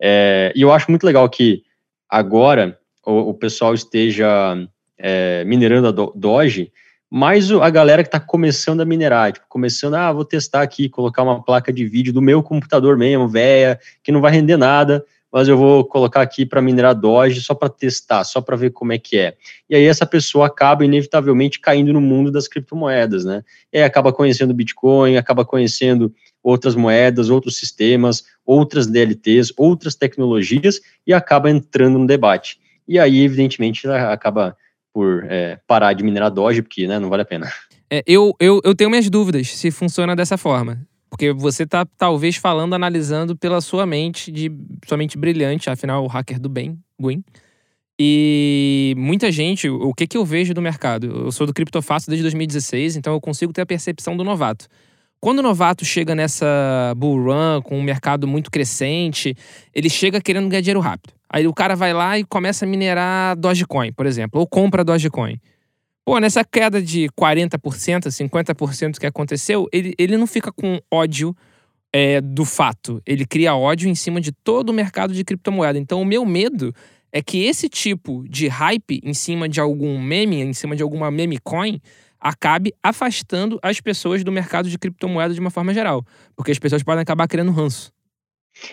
[0.00, 1.62] É, e eu acho muito legal que
[2.08, 4.56] agora o, o pessoal esteja
[4.96, 6.72] é, minerando a do, Doge,
[7.10, 11.22] mas a galera que está começando a minerar, tipo, começando, ah, vou testar aqui, colocar
[11.22, 15.04] uma placa de vídeo do meu computador mesmo, velha, que não vai render nada,
[15.34, 18.92] mas eu vou colocar aqui para minerar Doge só para testar, só para ver como
[18.92, 19.34] é que é.
[19.68, 23.42] E aí essa pessoa acaba inevitavelmente caindo no mundo das criptomoedas, né?
[23.72, 30.80] E aí acaba conhecendo Bitcoin, acaba conhecendo outras moedas, outros sistemas, outras DLTs, outras tecnologias
[31.04, 32.60] e acaba entrando no debate.
[32.86, 34.56] E aí, evidentemente, ela acaba
[34.92, 37.52] por é, parar de minerar Doge, porque né, não vale a pena.
[37.90, 40.86] É, eu, eu, eu tenho minhas dúvidas se funciona dessa forma.
[41.14, 44.50] Porque você está talvez falando, analisando pela sua mente, de
[44.84, 47.22] sua mente brilhante, afinal, o hacker do bem, Gwyn.
[47.96, 51.06] E muita gente, o que, que eu vejo do mercado?
[51.06, 54.66] Eu sou do Criptofácil desde 2016, então eu consigo ter a percepção do novato.
[55.20, 59.36] Quando o novato chega nessa bull run, com um mercado muito crescente,
[59.72, 61.14] ele chega querendo ganhar dinheiro rápido.
[61.30, 65.38] Aí o cara vai lá e começa a minerar Dogecoin, por exemplo, ou compra Dogecoin.
[66.04, 71.34] Pô, nessa queda de 40%, 50% que aconteceu, ele, ele não fica com ódio
[71.90, 73.00] é, do fato.
[73.06, 75.78] Ele cria ódio em cima de todo o mercado de criptomoeda.
[75.78, 76.74] Então, o meu medo
[77.10, 81.10] é que esse tipo de hype em cima de algum meme, em cima de alguma
[81.10, 81.80] meme coin,
[82.20, 86.04] acabe afastando as pessoas do mercado de criptomoedas de uma forma geral.
[86.36, 87.92] Porque as pessoas podem acabar criando ranço.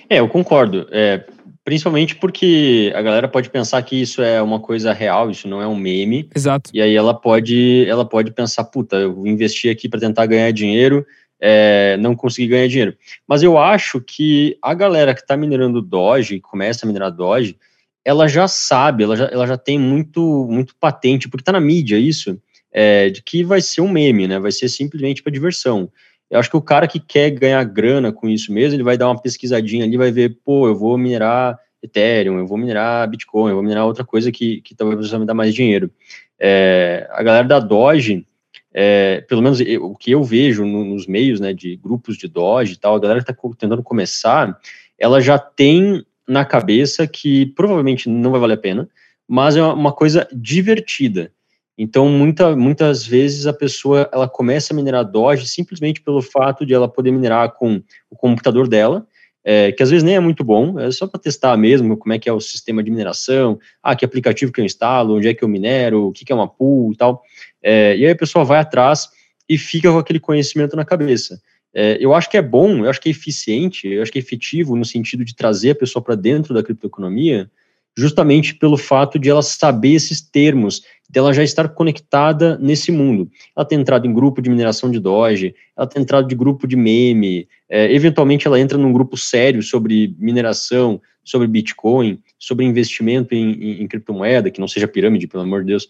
[0.09, 0.87] É, eu concordo.
[0.91, 1.25] É,
[1.63, 5.67] principalmente porque a galera pode pensar que isso é uma coisa real, isso não é
[5.67, 6.29] um meme.
[6.35, 6.69] Exato.
[6.73, 10.51] E aí ela pode, ela pode pensar, puta, eu vou investir aqui para tentar ganhar
[10.51, 11.05] dinheiro,
[11.39, 12.97] é, não consegui ganhar dinheiro.
[13.27, 17.57] Mas eu acho que a galera que está minerando Doge, começa a minerar Doge,
[18.03, 21.97] ela já sabe, ela já, ela já tem muito, muito patente, porque está na mídia
[21.97, 22.39] isso,
[22.71, 24.39] é, de que vai ser um meme, né?
[24.39, 25.91] Vai ser simplesmente para diversão.
[26.31, 29.09] Eu acho que o cara que quer ganhar grana com isso mesmo, ele vai dar
[29.09, 33.55] uma pesquisadinha ali, vai ver, pô, eu vou minerar Ethereum, eu vou minerar Bitcoin, eu
[33.55, 35.91] vou minerar outra coisa que, que talvez vai me dar mais dinheiro.
[36.39, 38.25] É, a galera da Doge,
[38.73, 42.29] é, pelo menos eu, o que eu vejo no, nos meios né, de grupos de
[42.29, 44.57] Doge e tal, a galera que está tentando começar,
[44.97, 48.89] ela já tem na cabeça que provavelmente não vai valer a pena,
[49.27, 51.29] mas é uma coisa divertida.
[51.77, 56.73] Então, muita, muitas vezes a pessoa ela começa a minerar Doge simplesmente pelo fato de
[56.73, 59.07] ela poder minerar com o computador dela,
[59.43, 62.19] é, que às vezes nem é muito bom, é só para testar mesmo como é
[62.19, 65.43] que é o sistema de mineração, ah, que aplicativo que eu instalo, onde é que
[65.43, 67.23] eu minero, o que, que é uma pool e tal.
[67.63, 69.09] É, e aí a pessoa vai atrás
[69.49, 71.41] e fica com aquele conhecimento na cabeça.
[71.73, 74.21] É, eu acho que é bom, eu acho que é eficiente, eu acho que é
[74.21, 77.49] efetivo no sentido de trazer a pessoa para dentro da criptoeconomia,
[77.97, 83.29] justamente pelo fato de ela saber esses termos, dela já estar conectada nesse mundo.
[83.55, 86.77] Ela tem entrado em grupo de mineração de Doge, ela tem entrado de grupo de
[86.77, 93.51] meme, é, eventualmente ela entra num grupo sério sobre mineração, sobre Bitcoin, sobre investimento em,
[93.51, 95.89] em, em criptomoeda, que não seja pirâmide, pelo amor de Deus.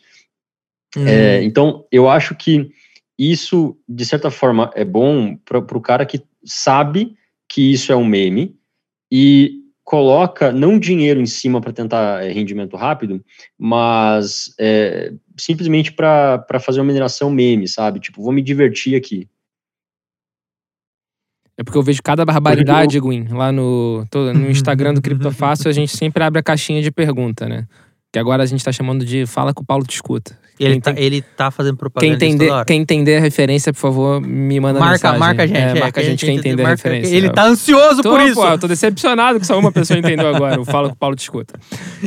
[0.96, 1.08] Uhum.
[1.08, 2.72] É, então, eu acho que
[3.18, 7.16] isso, de certa forma, é bom para o cara que sabe
[7.48, 8.56] que isso é um meme
[9.12, 9.61] e
[9.92, 13.22] coloca não dinheiro em cima para tentar é, rendimento rápido,
[13.60, 18.00] mas é, simplesmente para fazer uma mineração meme, sabe?
[18.00, 19.28] Tipo, vou me divertir aqui.
[21.58, 25.92] É porque eu vejo cada barbaridade, Gwyn, lá no, no Instagram do Criptofácil, a gente
[25.98, 27.68] sempre abre a caixinha de pergunta, né?
[28.12, 30.38] Que agora a gente tá chamando de Fala que o Paulo te escuta.
[30.60, 33.74] Ele, Quem tá, tem- ele tá fazendo Quem propaganda disso entender, quem entender a referência,
[33.74, 35.20] por favor, me manda marca, mensagem.
[35.20, 35.58] marca a gente.
[35.58, 37.16] É, é, marca a gente quem entender a referência.
[37.16, 38.36] Ele tá ansioso Tô, por isso.
[38.36, 40.60] pô, eu tô decepcionado que só uma pessoa entendeu agora.
[40.62, 41.58] O Fala que o Paulo te escuta.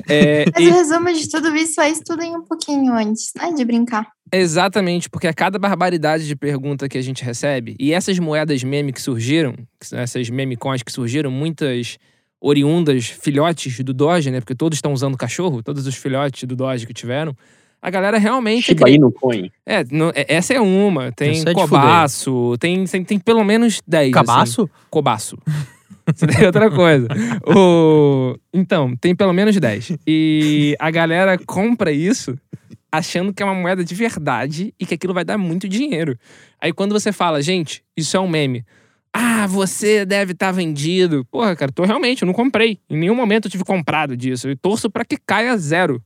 [0.08, 3.50] É, Mas e- o resumo de tudo isso é estudem um pouquinho antes, né?
[3.56, 4.06] De brincar.
[4.30, 8.92] Exatamente, porque a cada barbaridade de pergunta que a gente recebe, e essas moedas meme
[8.92, 9.54] que surgiram,
[9.92, 11.96] essas meme coins que surgiram, muitas
[12.44, 14.38] oriundas, filhotes do Doge, né?
[14.38, 17.34] Porque todos estão usando cachorro, todos os filhotes do Doge que tiveram.
[17.80, 18.64] A galera realmente.
[18.64, 19.50] Shiba Inu Coin.
[19.64, 21.10] É, não- é- essa é uma.
[21.10, 24.04] Tem é cobaço, tem, tem, tem pelo menos 10.
[24.04, 24.12] assim.
[24.12, 24.70] Cabaço?
[24.90, 25.38] Cobaço.
[26.14, 27.08] Isso daí é outra coisa.
[27.46, 28.36] O...
[28.52, 29.96] Então, tem pelo menos 10.
[30.06, 32.38] E a galera compra isso
[32.92, 36.18] achando que é uma moeda de verdade e que aquilo vai dar muito dinheiro.
[36.60, 38.66] Aí quando você fala, gente, isso é um meme.
[39.16, 41.24] Ah, você deve estar vendido.
[41.30, 42.78] Porra, cara, tô realmente, eu não comprei.
[42.90, 44.48] Em nenhum momento eu tive comprado disso.
[44.48, 46.02] Eu torço pra que caia zero.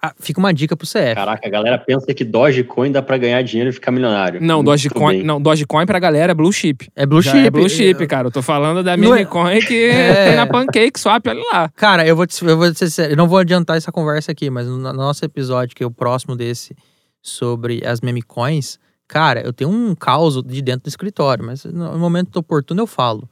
[0.00, 1.14] Ah, fica uma dica pro CF.
[1.16, 4.40] Caraca, a galera pensa que Dogecoin dá pra ganhar dinheiro e ficar milionário.
[4.40, 5.24] Não, Muito Dogecoin, bem.
[5.26, 6.88] não, Dogecoin pra galera é blue chip.
[6.94, 7.46] É blue Já chip.
[7.46, 8.28] É blue chip, cara.
[8.28, 10.26] Eu tô falando da Não é- meme coin que É.
[10.28, 11.68] tem na Pancake Swap, olha lá.
[11.74, 14.48] Cara, eu vou, te, eu vou ser sério, eu não vou adiantar essa conversa aqui,
[14.50, 16.76] mas no nosso episódio, que é o próximo desse,
[17.20, 21.98] sobre as meme coins, cara, eu tenho um caos de dentro do escritório, mas no
[21.98, 23.28] momento oportuno eu falo.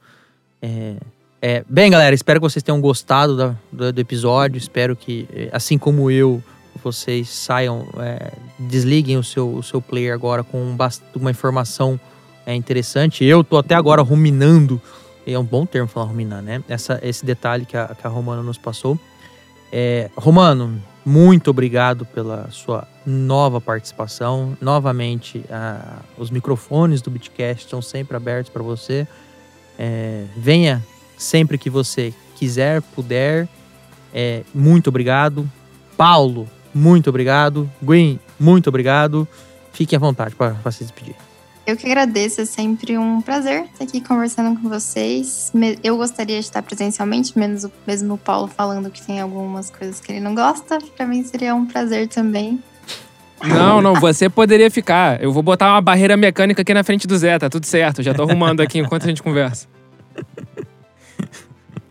[0.61, 0.95] É,
[1.41, 5.49] é, bem, galera, espero que vocês tenham gostado da- do, do episódio, espero que, eh,
[5.53, 6.43] assim como eu,
[6.83, 10.75] vocês saiam, é, desliguem o seu, o seu player agora com
[11.15, 11.99] uma informação
[12.45, 13.23] é, interessante.
[13.23, 14.81] Eu tô até agora ruminando
[15.33, 16.63] é um bom termo falar ruminar, né?
[16.69, 18.97] Essa, esse detalhe que a, que a Romano nos passou.
[19.71, 24.57] É, Romano, muito obrigado pela sua nova participação.
[24.59, 25.41] Novamente,
[26.17, 29.07] os microfones do Bitcast estão sempre abertos para você.
[29.79, 30.85] É, venha
[31.17, 33.47] sempre que você quiser, puder.
[34.13, 35.49] É, muito obrigado.
[35.95, 37.71] Paulo, muito obrigado.
[37.81, 39.25] Gwen, muito obrigado.
[39.71, 41.26] Fiquem à vontade para se despedir.
[41.67, 45.51] Eu que agradeço, é sempre um prazer estar aqui conversando com vocês.
[45.83, 49.99] Eu gostaria de estar presencialmente, menos o, mesmo o Paulo falando que tem algumas coisas
[49.99, 50.77] que ele não gosta.
[50.95, 52.63] Para mim seria um prazer também.
[53.43, 55.21] Não, não, você poderia ficar.
[55.21, 58.01] Eu vou botar uma barreira mecânica aqui na frente do Zé, tá tudo certo.
[58.01, 59.67] Já tô arrumando aqui enquanto a gente conversa.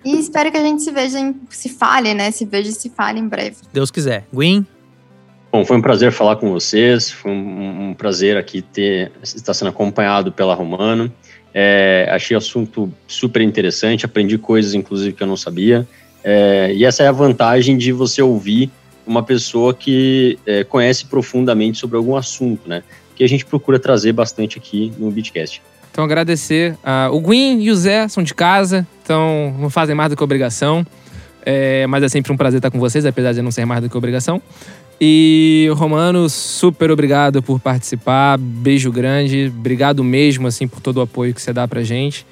[0.03, 2.31] E espero que a gente se veja, em, se fale, né?
[2.31, 3.57] Se veja e se fale em breve.
[3.75, 4.27] Deus quiser.
[4.33, 4.67] Gwen,
[5.57, 7.11] Bom, foi um prazer falar com vocês.
[7.11, 11.11] Foi um, um prazer aqui ter estar sendo acompanhado pela Romano.
[11.55, 14.05] É, achei o assunto super interessante.
[14.05, 15.89] Aprendi coisas, inclusive, que eu não sabia.
[16.23, 18.71] É, e essa é a vantagem de você ouvir
[19.07, 22.83] uma pessoa que é, conhece profundamente sobre algum assunto, né?
[23.15, 25.63] Que a gente procura trazer bastante aqui no Bitcast.
[25.91, 26.77] Então, agradecer.
[26.85, 30.23] a- o Gwyn e o Zé são de casa, então não fazem mais do que
[30.23, 30.87] obrigação.
[31.49, 33.89] É, mas é sempre um prazer estar com vocês, apesar de não ser mais do
[33.89, 34.43] que obrigação.
[35.01, 38.39] E, Romano, super obrigado por participar.
[38.39, 39.53] Beijo grande.
[39.57, 42.27] Obrigado mesmo, assim, por todo o apoio que você dá pra gente.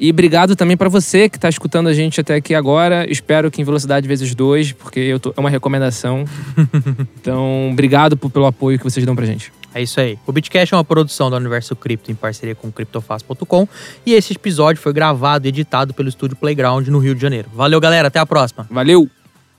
[0.00, 3.08] E obrigado também pra você que tá escutando a gente até aqui agora.
[3.10, 6.24] Espero que em velocidade vezes dois, porque eu tô- é uma recomendação.
[7.20, 9.52] então, obrigado por- pelo apoio que vocês dão pra gente.
[9.74, 10.18] É isso aí.
[10.26, 13.66] O Bitcast é uma produção da Universo Cripto em parceria com o criptofast.com
[14.04, 17.48] e esse episódio foi gravado e editado pelo estúdio Playground no Rio de Janeiro.
[17.54, 18.08] Valeu, galera.
[18.08, 18.66] Até a próxima.
[18.70, 19.08] Valeu!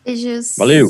[0.05, 0.55] Beijos.
[0.57, 0.89] Valeu!